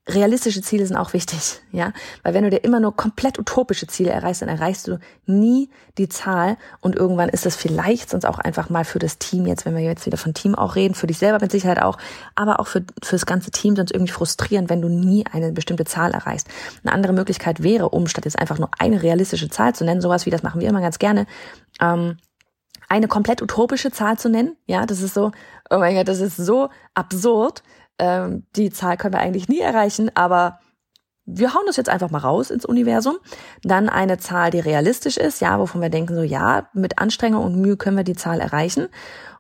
realistische 0.09 0.63
Ziele 0.63 0.87
sind 0.87 0.97
auch 0.97 1.13
wichtig, 1.13 1.61
ja, 1.71 1.93
weil 2.23 2.33
wenn 2.35 2.45
du 2.45 2.51
dir 2.51 2.65
immer 2.65 2.81
nur 2.81 2.97
komplett 2.97 3.39
utopische 3.39 3.87
Ziele 3.87 4.11
erreichst, 4.11 4.41
dann 4.41 4.49
erreichst 4.49 4.89
du 4.89 4.99
nie 5.27 5.71
die 5.99 6.09
Zahl 6.09 6.57
und 6.81 6.97
irgendwann 6.97 7.29
ist 7.29 7.45
das 7.45 7.57
vielleicht 7.57 8.11
sonst 8.11 8.25
auch 8.25 8.39
einfach 8.39 8.71
mal 8.71 8.85
für 8.85 8.99
das 8.99 9.19
Team 9.19 9.47
jetzt, 9.47 9.67
wenn 9.67 9.77
wir 9.77 9.83
jetzt 9.83 10.07
wieder 10.07 10.17
von 10.17 10.33
Team 10.33 10.55
auch 10.55 10.77
reden, 10.77 10.95
für 10.95 11.07
dich 11.07 11.19
selber 11.19 11.39
mit 11.41 11.53
Sicherheit 11.53 11.83
auch, 11.83 11.99
aber 12.35 12.59
auch 12.59 12.67
für, 12.67 12.85
für 13.03 13.17
das 13.17 13.27
ganze 13.27 13.51
Team 13.51 13.77
sonst 13.77 13.93
irgendwie 13.93 14.13
frustrierend, 14.13 14.71
wenn 14.71 14.81
du 14.81 14.89
nie 14.89 15.25
eine 15.31 15.53
bestimmte 15.53 15.85
Zahl 15.85 16.13
erreichst. 16.13 16.49
Eine 16.83 16.93
andere 16.95 17.13
Möglichkeit 17.13 17.63
wäre, 17.63 17.91
um 17.91 18.07
statt 18.07 18.25
jetzt 18.25 18.39
einfach 18.39 18.59
nur 18.59 18.71
eine 18.79 19.03
realistische 19.03 19.51
Zahl 19.51 19.75
zu 19.75 19.85
nennen, 19.85 20.01
sowas 20.01 20.25
wie 20.25 20.31
das 20.31 20.43
machen 20.43 20.61
wir 20.61 20.69
immer 20.69 20.81
ganz 20.81 20.99
gerne, 20.99 21.27
ähm, 21.81 22.17
eine 22.89 23.09
komplett 23.09 23.43
utopische 23.43 23.91
Zahl 23.91 24.19
zu 24.19 24.31
nennen, 24.31 24.57
ja, 24.67 24.87
das 24.87 25.03
ist 25.03 25.13
so, 25.13 25.33
oh 25.69 25.79
mein 25.79 25.95
Gott, 25.95 26.09
das 26.09 26.21
ist 26.21 26.37
so 26.37 26.71
absurd, 26.95 27.63
ähm, 27.99 28.47
die 28.57 28.71
Zahl 28.71 28.97
können 28.97 29.15
wir 29.15 29.21
eigentlich 29.21 29.49
nie 29.49 29.61
erreichen, 29.61 30.11
aber 30.15 30.61
wir 31.31 31.53
hauen 31.53 31.65
das 31.67 31.77
jetzt 31.77 31.91
einfach 31.91 32.11
mal 32.11 32.19
raus 32.19 32.51
ins 32.51 32.65
Universum. 32.65 33.19
Dann 33.63 33.91
eine 33.91 34.19
Zahl, 34.19 34.51
die 34.51 34.61
realistisch 34.61 35.19
ist, 35.19 35.41
ja, 35.41 35.59
wovon 35.59 35.83
wir 35.83 35.91
denken, 35.91 36.15
so 36.15 36.23
ja, 36.23 36.69
mit 36.73 36.99
Anstrengung 36.99 37.45
und 37.45 37.61
Mühe 37.61 37.77
können 37.77 37.99
wir 37.99 38.05
die 38.05 38.17
Zahl 38.17 38.41
erreichen. 38.41 38.89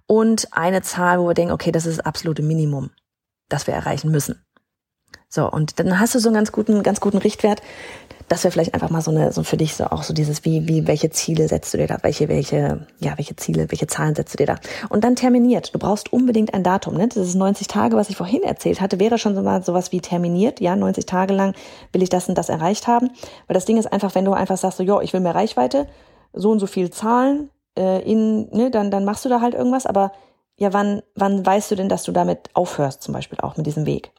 Und 0.07 0.49
eine 0.53 0.83
Zahl, 0.83 1.19
wo 1.19 1.29
wir 1.29 1.35
denken, 1.35 1.53
okay, 1.53 1.73
das 1.73 1.87
ist 1.87 1.99
das 1.99 2.07
absolute 2.07 2.43
Minimum, 2.43 2.91
das 3.49 3.67
wir 3.67 3.75
erreichen 3.75 4.11
müssen. 4.11 4.45
So, 5.29 5.51
und 5.51 5.79
dann 5.79 6.01
hast 6.01 6.15
du 6.15 6.19
so 6.19 6.29
einen 6.29 6.37
ganz 6.37 6.53
guten, 6.53 6.83
ganz 6.83 7.01
guten 7.01 7.19
Richtwert 7.19 7.63
das 8.29 8.45
wäre 8.45 8.53
vielleicht 8.53 8.75
einfach 8.75 8.91
mal 8.91 9.01
so 9.01 9.11
eine, 9.11 9.33
so 9.33 9.43
für 9.43 9.57
dich 9.57 9.75
so 9.75 9.85
auch 9.85 10.03
so 10.03 10.13
dieses, 10.13 10.45
wie, 10.45 10.69
wie, 10.69 10.87
welche 10.87 11.11
Ziele 11.11 11.49
setzt 11.49 11.73
du 11.73 11.79
dir 11.79 11.87
da, 11.87 11.97
welche, 12.03 12.29
welche, 12.29 12.87
ja, 13.01 13.17
welche 13.17 13.37
Ziele, 13.37 13.71
welche 13.71 13.87
Zahlen 13.87 14.15
setzt 14.15 14.35
du 14.35 14.37
dir 14.37 14.47
da? 14.47 14.57
Und 14.91 15.03
dann 15.05 15.17
terminiert. 15.17 15.75
Du 15.75 15.79
brauchst 15.79 16.13
unbedingt 16.13 16.53
ein 16.53 16.63
Datum, 16.63 16.95
ne? 16.95 17.09
Das 17.09 17.17
ist 17.17 17.35
90 17.35 17.69
Tage, 17.69 17.97
was 17.97 18.11
ich 18.11 18.17
vorhin 18.17 18.43
erzählt 18.43 18.81
hatte, 18.81 19.01
wäre 19.01 19.19
schon 19.19 19.35
so 19.35 19.43
mal 19.43 19.63
sowas 19.63 19.93
wie 19.93 20.01
terminiert, 20.01 20.61
ja, 20.61 20.77
90 20.77 21.07
Tage 21.07 21.33
lang 21.33 21.55
will 21.93 22.03
ich 22.03 22.11
das 22.11 22.29
und 22.29 22.37
das 22.37 22.51
erreicht 22.51 22.87
haben. 22.87 23.09
Weil 23.47 23.55
das 23.55 23.65
Ding 23.65 23.79
ist 23.79 23.91
einfach, 23.91 24.15
wenn 24.15 24.27
du 24.27 24.33
einfach 24.33 24.59
sagst, 24.59 24.79
so, 24.79 24.85
jo, 24.85 25.01
ich 25.01 25.13
will 25.15 25.21
mehr 25.21 25.35
Reichweite, 25.35 25.87
so 26.35 26.51
und 26.51 26.59
so 26.59 26.67
viel 26.67 26.91
Zahlen, 26.91 27.49
äh, 27.79 28.03
in, 28.03 28.51
ne, 28.51 28.71
dann, 28.71 28.91
dann 28.91 29.07
machst 29.07 29.25
du 29.25 29.31
da 29.31 29.41
halt 29.41 29.55
irgendwas, 29.55 29.87
aber 29.87 30.13
ja, 30.59 30.73
wann, 30.73 31.03
wann 31.15 31.47
weißt 31.47 31.71
du 31.71 31.77
denn, 31.77 31.89
dass 31.89 32.03
du 32.03 32.13
damit 32.13 32.51
aufhörst, 32.53 33.03
zum 33.03 33.15
Beispiel 33.15 33.39
auch 33.41 33.57
mit 33.57 33.65
diesem 33.65 33.87
Weg? 33.87 34.13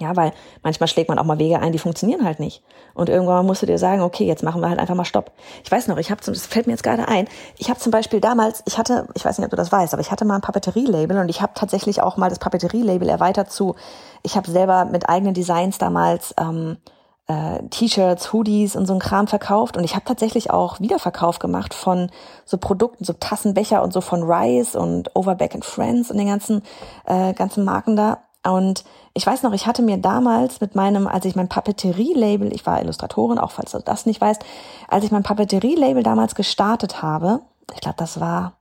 Ja, 0.00 0.16
weil 0.16 0.32
manchmal 0.62 0.88
schlägt 0.88 1.10
man 1.10 1.18
auch 1.18 1.24
mal 1.24 1.38
Wege 1.38 1.60
ein, 1.60 1.72
die 1.72 1.78
funktionieren 1.78 2.24
halt 2.24 2.40
nicht. 2.40 2.62
Und 2.94 3.10
irgendwann 3.10 3.44
musst 3.44 3.60
du 3.60 3.66
dir 3.66 3.78
sagen, 3.78 4.00
okay, 4.00 4.24
jetzt 4.24 4.42
machen 4.42 4.62
wir 4.62 4.70
halt 4.70 4.78
einfach 4.78 4.94
mal 4.94 5.04
Stopp. 5.04 5.32
Ich 5.64 5.70
weiß 5.70 5.86
noch, 5.88 5.98
ich 5.98 6.10
habe, 6.10 6.20
das 6.24 6.46
fällt 6.46 6.66
mir 6.66 6.72
jetzt 6.72 6.82
gerade 6.82 7.08
ein, 7.08 7.28
ich 7.58 7.68
habe 7.68 7.78
zum 7.78 7.92
Beispiel 7.92 8.20
damals, 8.20 8.62
ich 8.66 8.78
hatte, 8.78 9.06
ich 9.14 9.24
weiß 9.24 9.36
nicht, 9.38 9.44
ob 9.44 9.50
du 9.50 9.56
das 9.56 9.70
weißt, 9.70 9.92
aber 9.92 10.00
ich 10.00 10.10
hatte 10.10 10.24
mal 10.24 10.36
ein 10.36 10.40
Papeterie-Label 10.40 11.18
und 11.18 11.28
ich 11.28 11.42
habe 11.42 11.52
tatsächlich 11.54 12.00
auch 12.00 12.16
mal 12.16 12.30
das 12.30 12.38
Papeterie-Label 12.38 13.08
erweitert 13.08 13.52
zu, 13.52 13.76
ich 14.22 14.34
habe 14.34 14.50
selber 14.50 14.86
mit 14.86 15.10
eigenen 15.10 15.34
Designs 15.34 15.76
damals 15.76 16.34
ähm, 16.40 16.78
äh, 17.26 17.62
T-Shirts, 17.68 18.32
Hoodies 18.32 18.76
und 18.76 18.86
so 18.86 18.94
ein 18.94 18.98
Kram 18.98 19.26
verkauft 19.26 19.76
und 19.76 19.84
ich 19.84 19.94
habe 19.94 20.06
tatsächlich 20.06 20.50
auch 20.50 20.80
Wiederverkauf 20.80 21.38
gemacht 21.38 21.74
von 21.74 22.10
so 22.46 22.56
Produkten, 22.56 23.04
so 23.04 23.12
Tassenbecher 23.12 23.82
und 23.82 23.92
so 23.92 24.00
von 24.00 24.22
Rice 24.22 24.74
und 24.74 25.14
Overback 25.14 25.54
and 25.54 25.64
Friends 25.64 26.10
und 26.10 26.16
den 26.16 26.28
ganzen 26.28 26.62
äh, 27.04 27.34
ganzen 27.34 27.64
Marken 27.64 27.94
da 27.94 28.22
und 28.44 28.84
ich 29.14 29.26
weiß 29.26 29.42
noch, 29.42 29.52
ich 29.52 29.66
hatte 29.66 29.82
mir 29.82 29.98
damals 29.98 30.60
mit 30.60 30.74
meinem, 30.74 31.06
als 31.06 31.24
ich 31.24 31.36
mein 31.36 31.48
Papeterie-Label, 31.48 32.52
ich 32.52 32.66
war 32.66 32.80
Illustratorin, 32.80 33.38
auch 33.38 33.52
falls 33.52 33.72
du 33.72 33.78
das 33.78 34.06
nicht 34.06 34.20
weißt, 34.20 34.42
als 34.88 35.04
ich 35.04 35.12
mein 35.12 35.22
Papeterie-Label 35.22 36.02
damals 36.02 36.34
gestartet 36.34 37.02
habe, 37.02 37.40
ich 37.74 37.80
glaube, 37.80 37.96
das 37.98 38.20
war, 38.20 38.54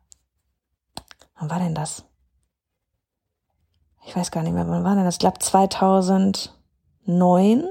wann 1.39 1.49
war 1.49 1.59
denn 1.59 1.73
das? 1.73 2.03
Ich 4.05 4.15
weiß 4.15 4.31
gar 4.31 4.43
nicht 4.43 4.53
mehr, 4.53 4.67
wann 4.67 4.83
war 4.83 4.95
denn 4.95 5.05
das? 5.05 5.15
Ich 5.15 5.19
glaube 5.19 5.39
2009. 5.39 7.63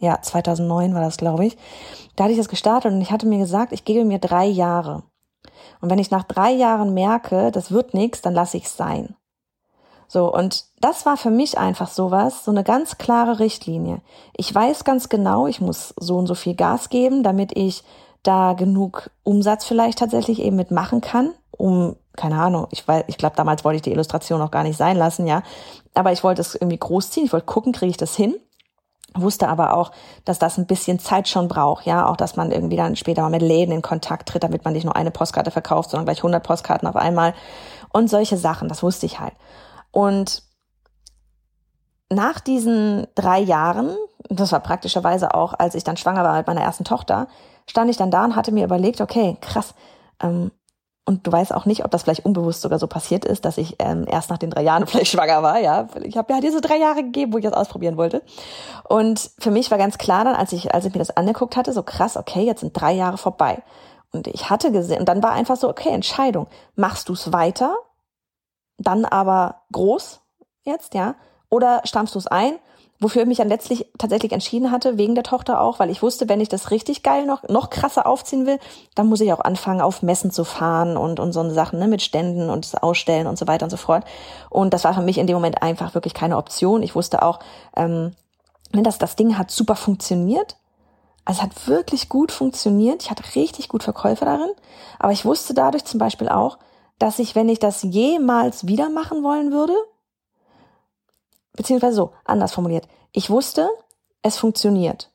Ja, 0.00 0.22
2009 0.22 0.94
war 0.94 1.02
das, 1.02 1.16
glaube 1.16 1.46
ich. 1.46 1.56
Da 2.14 2.24
hatte 2.24 2.32
ich 2.32 2.38
das 2.38 2.48
gestartet 2.48 2.92
und 2.92 3.00
ich 3.00 3.10
hatte 3.10 3.26
mir 3.26 3.38
gesagt, 3.38 3.72
ich 3.72 3.84
gebe 3.84 4.04
mir 4.04 4.18
drei 4.18 4.46
Jahre. 4.46 5.02
Und 5.80 5.90
wenn 5.90 5.98
ich 5.98 6.10
nach 6.10 6.24
drei 6.24 6.52
Jahren 6.52 6.94
merke, 6.94 7.50
das 7.50 7.72
wird 7.72 7.94
nichts, 7.94 8.22
dann 8.22 8.34
lasse 8.34 8.56
ich 8.56 8.64
es 8.64 8.76
sein. 8.76 9.16
So, 10.08 10.32
und 10.32 10.64
das 10.80 11.06
war 11.06 11.16
für 11.16 11.30
mich 11.30 11.58
einfach 11.58 11.88
sowas, 11.88 12.44
so 12.44 12.50
eine 12.50 12.64
ganz 12.64 12.98
klare 12.98 13.38
Richtlinie. 13.38 14.00
Ich 14.36 14.52
weiß 14.52 14.84
ganz 14.84 15.08
genau, 15.08 15.46
ich 15.46 15.60
muss 15.60 15.94
so 15.98 16.16
und 16.16 16.26
so 16.26 16.34
viel 16.34 16.54
Gas 16.54 16.88
geben, 16.88 17.22
damit 17.22 17.56
ich 17.56 17.84
da 18.22 18.54
genug 18.54 19.10
Umsatz 19.22 19.64
vielleicht 19.64 19.98
tatsächlich 19.98 20.40
eben 20.40 20.56
mitmachen 20.56 21.00
kann, 21.00 21.32
um, 21.50 21.96
keine 22.16 22.40
Ahnung, 22.40 22.66
ich 22.70 22.86
weiß, 22.86 23.04
ich 23.06 23.18
glaube, 23.18 23.36
damals 23.36 23.64
wollte 23.64 23.76
ich 23.76 23.82
die 23.82 23.92
Illustration 23.92 24.40
noch 24.40 24.50
gar 24.50 24.64
nicht 24.64 24.76
sein 24.76 24.96
lassen, 24.96 25.26
ja. 25.26 25.42
Aber 25.94 26.10
ich 26.10 26.24
wollte 26.24 26.40
es 26.40 26.54
irgendwie 26.54 26.78
großziehen, 26.78 27.26
ich 27.26 27.32
wollte 27.32 27.46
gucken, 27.46 27.72
kriege 27.72 27.90
ich 27.90 27.96
das 27.96 28.16
hin 28.16 28.34
wusste 29.14 29.48
aber 29.48 29.74
auch, 29.74 29.90
dass 30.24 30.38
das 30.38 30.58
ein 30.58 30.66
bisschen 30.66 30.98
Zeit 30.98 31.28
schon 31.28 31.48
braucht, 31.48 31.86
ja, 31.86 32.06
auch 32.06 32.16
dass 32.16 32.36
man 32.36 32.52
irgendwie 32.52 32.76
dann 32.76 32.96
später 32.96 33.22
mal 33.22 33.30
mit 33.30 33.42
Läden 33.42 33.72
in 33.72 33.82
Kontakt 33.82 34.28
tritt, 34.28 34.44
damit 34.44 34.64
man 34.64 34.74
nicht 34.74 34.84
nur 34.84 34.96
eine 34.96 35.10
Postkarte 35.10 35.50
verkauft, 35.50 35.90
sondern 35.90 36.06
gleich 36.06 36.18
100 36.18 36.42
Postkarten 36.42 36.88
auf 36.88 36.96
einmal 36.96 37.34
und 37.92 38.08
solche 38.10 38.36
Sachen, 38.36 38.68
das 38.68 38.82
wusste 38.82 39.06
ich 39.06 39.20
halt. 39.20 39.34
Und 39.98 40.44
nach 42.08 42.38
diesen 42.38 43.08
drei 43.16 43.40
Jahren, 43.40 43.96
das 44.28 44.52
war 44.52 44.60
praktischerweise 44.60 45.34
auch, 45.34 45.54
als 45.58 45.74
ich 45.74 45.82
dann 45.82 45.96
schwanger 45.96 46.22
war 46.22 46.36
mit 46.36 46.46
meiner 46.46 46.60
ersten 46.60 46.84
Tochter, 46.84 47.26
stand 47.66 47.90
ich 47.90 47.96
dann 47.96 48.12
da 48.12 48.24
und 48.24 48.36
hatte 48.36 48.52
mir 48.52 48.64
überlegt, 48.64 49.00
okay, 49.00 49.36
krass, 49.40 49.74
ähm, 50.22 50.52
und 51.04 51.26
du 51.26 51.32
weißt 51.32 51.52
auch 51.52 51.66
nicht, 51.66 51.84
ob 51.84 51.90
das 51.90 52.04
vielleicht 52.04 52.24
unbewusst 52.24 52.60
sogar 52.60 52.78
so 52.78 52.86
passiert 52.86 53.24
ist, 53.24 53.44
dass 53.44 53.58
ich 53.58 53.74
ähm, 53.80 54.04
erst 54.06 54.30
nach 54.30 54.38
den 54.38 54.50
drei 54.50 54.62
Jahren 54.62 54.86
vielleicht 54.86 55.10
schwanger 55.10 55.42
war. 55.42 55.58
Ja, 55.58 55.88
ich 56.04 56.16
habe 56.16 56.32
ja 56.32 56.40
diese 56.40 56.60
drei 56.60 56.76
Jahre 56.76 57.02
gegeben, 57.02 57.32
wo 57.32 57.38
ich 57.38 57.44
das 57.44 57.54
ausprobieren 57.54 57.96
wollte. 57.96 58.22
Und 58.88 59.32
für 59.40 59.50
mich 59.50 59.68
war 59.72 59.78
ganz 59.78 59.98
klar 59.98 60.24
dann, 60.24 60.36
als 60.36 60.52
ich 60.52 60.72
als 60.72 60.84
ich 60.84 60.92
mir 60.92 61.00
das 61.00 61.16
angeguckt 61.16 61.56
hatte, 61.56 61.72
so 61.72 61.82
krass, 61.82 62.16
okay, 62.16 62.44
jetzt 62.44 62.60
sind 62.60 62.80
drei 62.80 62.92
Jahre 62.92 63.18
vorbei. 63.18 63.64
Und 64.12 64.28
ich 64.28 64.48
hatte 64.48 64.70
gesehen, 64.70 65.00
und 65.00 65.08
dann 65.08 65.24
war 65.24 65.32
einfach 65.32 65.56
so, 65.56 65.68
okay, 65.68 65.88
Entscheidung, 65.88 66.46
machst 66.76 67.08
du 67.08 67.14
es 67.14 67.32
weiter, 67.32 67.74
dann 68.78 69.04
aber 69.04 69.62
groß 69.72 70.20
jetzt, 70.64 70.94
ja, 70.94 71.16
oder 71.50 71.82
stampfst 71.84 72.14
du 72.14 72.18
es 72.18 72.26
ein 72.26 72.58
wofür 73.00 73.22
ich 73.22 73.28
mich 73.28 73.38
dann 73.38 73.48
letztlich 73.48 73.86
tatsächlich 73.96 74.32
entschieden 74.32 74.72
hatte, 74.72 74.98
wegen 74.98 75.14
der 75.14 75.24
Tochter 75.24 75.60
auch, 75.60 75.78
weil 75.78 75.90
ich 75.90 76.02
wusste, 76.02 76.28
wenn 76.28 76.40
ich 76.40 76.48
das 76.48 76.70
richtig 76.70 77.02
geil 77.02 77.26
noch, 77.26 77.44
noch 77.44 77.70
krasser 77.70 78.06
aufziehen 78.06 78.46
will, 78.46 78.58
dann 78.94 79.06
muss 79.06 79.20
ich 79.20 79.32
auch 79.32 79.40
anfangen, 79.40 79.80
auf 79.80 80.02
Messen 80.02 80.30
zu 80.30 80.44
fahren 80.44 80.96
und, 80.96 81.20
und 81.20 81.32
so 81.32 81.48
Sachen, 81.50 81.78
ne, 81.78 81.86
mit 81.86 82.02
Ständen 82.02 82.50
und 82.50 82.64
das 82.64 82.74
Ausstellen 82.74 83.26
und 83.26 83.38
so 83.38 83.46
weiter 83.46 83.64
und 83.64 83.70
so 83.70 83.76
fort. 83.76 84.04
Und 84.50 84.74
das 84.74 84.84
war 84.84 84.94
für 84.94 85.02
mich 85.02 85.18
in 85.18 85.26
dem 85.26 85.34
Moment 85.34 85.62
einfach 85.62 85.94
wirklich 85.94 86.14
keine 86.14 86.36
Option. 86.36 86.82
Ich 86.82 86.94
wusste 86.94 87.22
auch, 87.22 87.38
ähm, 87.76 88.14
wenn 88.72 88.84
das, 88.84 88.98
das 88.98 89.16
Ding 89.16 89.38
hat 89.38 89.50
super 89.50 89.76
funktioniert. 89.76 90.56
Also 91.24 91.38
es 91.38 91.42
hat 91.42 91.68
wirklich 91.68 92.08
gut 92.08 92.32
funktioniert. 92.32 93.02
Ich 93.02 93.10
hatte 93.10 93.22
richtig 93.36 93.68
gut 93.68 93.82
Verkäufer 93.82 94.24
darin. 94.24 94.50
Aber 94.98 95.12
ich 95.12 95.24
wusste 95.24 95.54
dadurch 95.54 95.84
zum 95.84 95.98
Beispiel 95.98 96.28
auch, 96.28 96.58
dass 96.98 97.18
ich, 97.18 97.34
wenn 97.34 97.48
ich 97.48 97.58
das 97.58 97.82
jemals 97.82 98.66
wieder 98.66 98.90
machen 98.90 99.22
wollen 99.22 99.52
würde, 99.52 99.74
beziehungsweise 101.52 101.96
so, 101.96 102.12
anders 102.24 102.52
formuliert. 102.52 102.88
Ich 103.12 103.30
wusste, 103.30 103.68
es 104.22 104.38
funktioniert. 104.38 105.10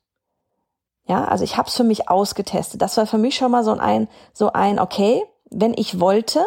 Ja, 1.05 1.25
also 1.25 1.43
ich 1.43 1.57
habe 1.57 1.67
es 1.67 1.75
für 1.75 1.83
mich 1.83 2.09
ausgetestet. 2.09 2.81
Das 2.81 2.95
war 2.97 3.05
für 3.05 3.17
mich 3.17 3.35
schon 3.35 3.51
mal 3.51 3.63
so 3.63 3.73
ein, 3.73 4.07
so 4.33 4.51
ein, 4.53 4.79
okay, 4.79 5.23
wenn 5.49 5.73
ich 5.73 5.99
wollte, 5.99 6.45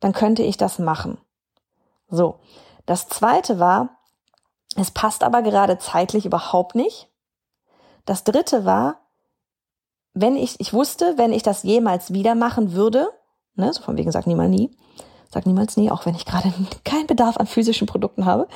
dann 0.00 0.12
könnte 0.12 0.42
ich 0.42 0.56
das 0.56 0.78
machen. 0.78 1.18
So. 2.08 2.38
Das 2.86 3.08
zweite 3.08 3.58
war, 3.58 3.98
es 4.76 4.90
passt 4.92 5.24
aber 5.24 5.42
gerade 5.42 5.78
zeitlich 5.78 6.24
überhaupt 6.24 6.74
nicht. 6.74 7.08
Das 8.04 8.22
dritte 8.22 8.64
war, 8.64 9.00
wenn 10.14 10.36
ich, 10.36 10.60
ich 10.60 10.72
wusste, 10.72 11.18
wenn 11.18 11.32
ich 11.32 11.42
das 11.42 11.64
jemals 11.64 12.12
wieder 12.12 12.34
machen 12.34 12.72
würde, 12.72 13.10
ne, 13.56 13.72
so 13.72 13.82
von 13.82 13.96
wegen 13.96 14.10
sag 14.10 14.26
niemals 14.26 14.50
nie, 14.50 14.70
sag 15.30 15.46
niemals 15.46 15.76
nie, 15.76 15.90
auch 15.90 16.06
wenn 16.06 16.14
ich 16.14 16.24
gerade 16.24 16.52
keinen 16.84 17.06
Bedarf 17.06 17.36
an 17.36 17.46
physischen 17.46 17.86
Produkten 17.86 18.24
habe, 18.24 18.48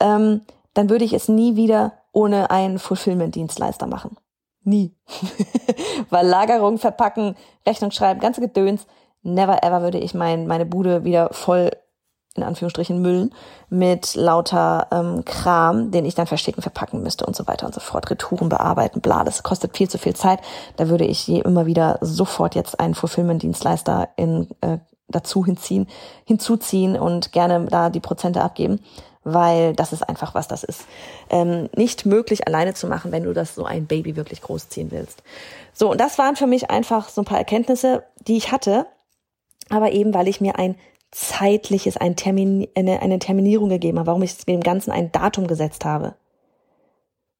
ähm, 0.00 0.42
dann 0.74 0.90
würde 0.90 1.04
ich 1.04 1.12
es 1.12 1.28
nie 1.28 1.56
wieder 1.56 1.92
ohne 2.12 2.50
einen 2.50 2.78
Fulfillment-Dienstleister 2.78 3.86
machen. 3.86 4.16
Nie. 4.64 4.94
Weil 6.10 6.26
Lagerung, 6.26 6.78
Verpacken, 6.78 7.36
Rechnung 7.66 7.90
schreiben, 7.92 8.20
ganze 8.20 8.40
Gedöns, 8.40 8.86
never 9.22 9.62
ever 9.62 9.82
würde 9.82 9.98
ich 9.98 10.14
mein, 10.14 10.46
meine 10.46 10.66
Bude 10.66 11.04
wieder 11.04 11.28
voll 11.32 11.70
in 12.36 12.42
Anführungsstrichen 12.42 13.00
müllen 13.00 13.32
mit 13.68 14.14
lauter 14.14 14.88
ähm, 14.90 15.24
Kram, 15.24 15.90
den 15.90 16.04
ich 16.04 16.14
dann 16.14 16.26
verstecken, 16.26 16.62
verpacken 16.62 17.02
müsste 17.02 17.26
und 17.26 17.36
so 17.36 17.46
weiter 17.46 17.66
und 17.66 17.74
so 17.74 17.80
fort. 17.80 18.10
Retouren 18.10 18.48
bearbeiten, 18.48 19.00
bla, 19.00 19.24
das 19.24 19.42
kostet 19.42 19.76
viel 19.76 19.88
zu 19.88 19.98
viel 19.98 20.14
Zeit. 20.14 20.40
Da 20.76 20.88
würde 20.88 21.04
ich 21.04 21.26
je 21.26 21.40
immer 21.40 21.66
wieder 21.66 21.98
sofort 22.00 22.54
jetzt 22.54 22.78
einen 22.80 22.94
Fulfillment-Dienstleister 22.94 24.08
in, 24.16 24.48
äh, 24.60 24.78
dazu 25.08 25.44
hinziehen, 25.44 25.86
hinzuziehen 26.24 26.96
und 26.96 27.32
gerne 27.32 27.66
da 27.66 27.90
die 27.90 28.00
Prozente 28.00 28.42
abgeben 28.42 28.80
weil 29.28 29.74
das 29.74 29.92
ist 29.92 30.08
einfach, 30.08 30.34
was 30.34 30.46
das 30.46 30.62
ist. 30.62 30.86
Ähm, 31.30 31.68
nicht 31.74 32.06
möglich 32.06 32.46
alleine 32.46 32.74
zu 32.74 32.86
machen, 32.86 33.10
wenn 33.10 33.24
du 33.24 33.32
das 33.32 33.56
so 33.56 33.64
ein 33.64 33.86
Baby 33.86 34.14
wirklich 34.14 34.40
großziehen 34.40 34.92
willst. 34.92 35.24
So, 35.72 35.90
und 35.90 36.00
das 36.00 36.16
waren 36.16 36.36
für 36.36 36.46
mich 36.46 36.70
einfach 36.70 37.08
so 37.08 37.22
ein 37.22 37.24
paar 37.24 37.38
Erkenntnisse, 37.38 38.04
die 38.20 38.36
ich 38.36 38.52
hatte, 38.52 38.86
aber 39.68 39.90
eben, 39.90 40.14
weil 40.14 40.28
ich 40.28 40.40
mir 40.40 40.60
ein 40.60 40.76
zeitliches, 41.10 41.96
ein 41.96 42.16
Termin, 42.16 42.68
eine, 42.74 43.00
eine 43.00 43.18
Terminierung 43.18 43.68
gegeben 43.68 43.98
habe, 43.98 44.08
warum 44.08 44.22
ich 44.22 44.44
dem 44.44 44.60
Ganzen 44.60 44.90
ein 44.90 45.12
Datum 45.12 45.46
gesetzt 45.46 45.84
habe. 45.84 46.14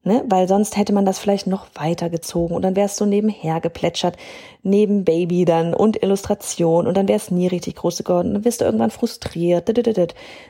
Ne? 0.07 0.25
Weil 0.29 0.47
sonst 0.47 0.77
hätte 0.77 0.93
man 0.93 1.05
das 1.05 1.19
vielleicht 1.19 1.49
noch 1.49 1.67
weiter 1.75 2.09
gezogen 2.09 2.55
und 2.55 2.63
dann 2.63 2.77
wärst 2.77 3.01
du 3.01 3.07
nebenher 3.07 3.61
geplätschert, 3.61 4.17
neben 4.63 5.05
Baby 5.05 5.45
dann 5.45 5.75
und 5.75 6.01
Illustration 6.01 6.87
und 6.87 6.97
dann 6.97 7.09
wär's 7.09 7.33
nie 7.33 7.49
richtig 7.49 7.75
groß 7.75 8.05
geworden. 8.05 8.35
Dann 8.35 8.45
wirst 8.45 8.61
du 8.61 8.65
irgendwann 8.67 8.93
frustriert. 8.93 9.69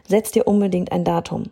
Setz 0.06 0.30
dir 0.30 0.46
unbedingt 0.46 0.92
ein 0.92 1.04
Datum. 1.04 1.44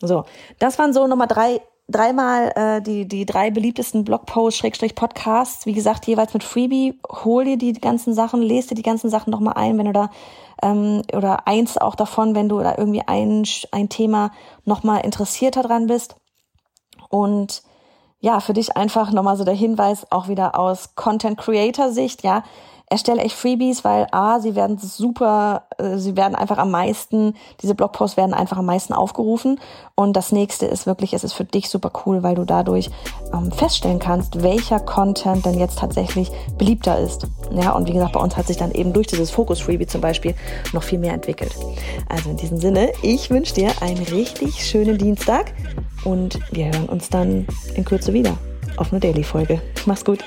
So, 0.00 0.24
das 0.58 0.78
waren 0.78 0.94
so 0.94 1.06
Nummer 1.06 1.26
drei, 1.26 1.60
dreimal 1.92 2.52
äh, 2.56 2.82
die, 2.82 3.06
die 3.06 3.26
drei 3.26 3.50
beliebtesten 3.50 4.04
Blogposts, 4.04 4.58
Schrägstrich 4.58 4.94
Podcasts, 4.94 5.66
wie 5.66 5.72
gesagt, 5.72 6.06
jeweils 6.06 6.34
mit 6.34 6.42
Freebie. 6.42 6.98
Hol 7.24 7.44
dir 7.44 7.56
die 7.56 7.72
ganzen 7.74 8.14
Sachen, 8.14 8.42
lest 8.42 8.70
dir 8.70 8.74
die 8.74 8.82
ganzen 8.82 9.10
Sachen 9.10 9.30
nochmal 9.30 9.54
ein, 9.54 9.78
wenn 9.78 9.86
du 9.86 9.92
da 9.92 10.10
ähm, 10.62 11.02
oder 11.12 11.46
eins 11.46 11.78
auch 11.78 11.94
davon, 11.94 12.34
wenn 12.34 12.48
du 12.48 12.60
da 12.60 12.74
irgendwie 12.76 13.02
ein, 13.06 13.44
ein 13.70 13.88
Thema 13.88 14.32
nochmal 14.64 15.04
interessierter 15.04 15.62
dran 15.62 15.86
bist. 15.86 16.16
Und 17.08 17.62
ja, 18.20 18.40
für 18.40 18.52
dich 18.52 18.76
einfach 18.76 19.12
nochmal 19.12 19.36
so 19.36 19.44
der 19.44 19.54
Hinweis 19.54 20.06
auch 20.10 20.28
wieder 20.28 20.58
aus 20.58 20.94
Content 20.94 21.38
Creator 21.38 21.90
Sicht, 21.90 22.22
ja, 22.22 22.44
erstelle 22.88 23.22
echt 23.22 23.36
Freebies, 23.36 23.84
weil 23.84 24.06
A, 24.10 24.40
sie 24.40 24.54
werden 24.54 24.78
super, 24.78 25.64
äh, 25.78 25.96
sie 25.96 26.16
werden 26.16 26.34
einfach 26.34 26.58
am 26.58 26.70
meisten, 26.70 27.34
diese 27.62 27.74
Blogposts 27.74 28.16
werden 28.16 28.34
einfach 28.34 28.58
am 28.58 28.66
meisten 28.66 28.92
aufgerufen. 28.92 29.58
Und 29.94 30.16
das 30.16 30.32
nächste 30.32 30.66
ist 30.66 30.86
wirklich, 30.86 31.14
es 31.14 31.24
ist 31.24 31.32
für 31.32 31.44
dich 31.44 31.68
super 31.68 31.90
cool, 32.04 32.22
weil 32.22 32.34
du 32.34 32.44
dadurch 32.44 32.90
ähm, 33.32 33.50
feststellen 33.52 33.98
kannst, 33.98 34.42
welcher 34.42 34.80
Content 34.80 35.44
denn 35.44 35.58
jetzt 35.58 35.78
tatsächlich 35.78 36.30
beliebter 36.58 36.98
ist. 36.98 37.26
Ja, 37.50 37.72
und 37.72 37.88
wie 37.88 37.92
gesagt, 37.92 38.12
bei 38.12 38.20
uns 38.20 38.36
hat 38.36 38.46
sich 38.46 38.56
dann 38.56 38.72
eben 38.72 38.92
durch 38.92 39.06
dieses 39.06 39.30
Fokus-Freebie 39.30 39.86
zum 39.86 40.00
Beispiel 40.00 40.34
noch 40.72 40.82
viel 40.82 40.98
mehr 40.98 41.12
entwickelt. 41.12 41.54
Also 42.08 42.30
in 42.30 42.36
diesem 42.36 42.58
Sinne, 42.58 42.92
ich 43.02 43.30
wünsche 43.30 43.54
dir 43.54 43.70
einen 43.80 44.02
richtig 44.04 44.64
schönen 44.64 44.98
Dienstag 44.98 45.52
und 46.04 46.38
wir 46.50 46.66
hören 46.66 46.88
uns 46.88 47.08
dann 47.08 47.46
in 47.74 47.84
Kürze 47.84 48.12
wieder 48.12 48.36
auf 48.76 48.92
eine 48.92 49.00
Daily-Folge. 49.00 49.60
Mach's 49.86 50.04
gut. 50.04 50.24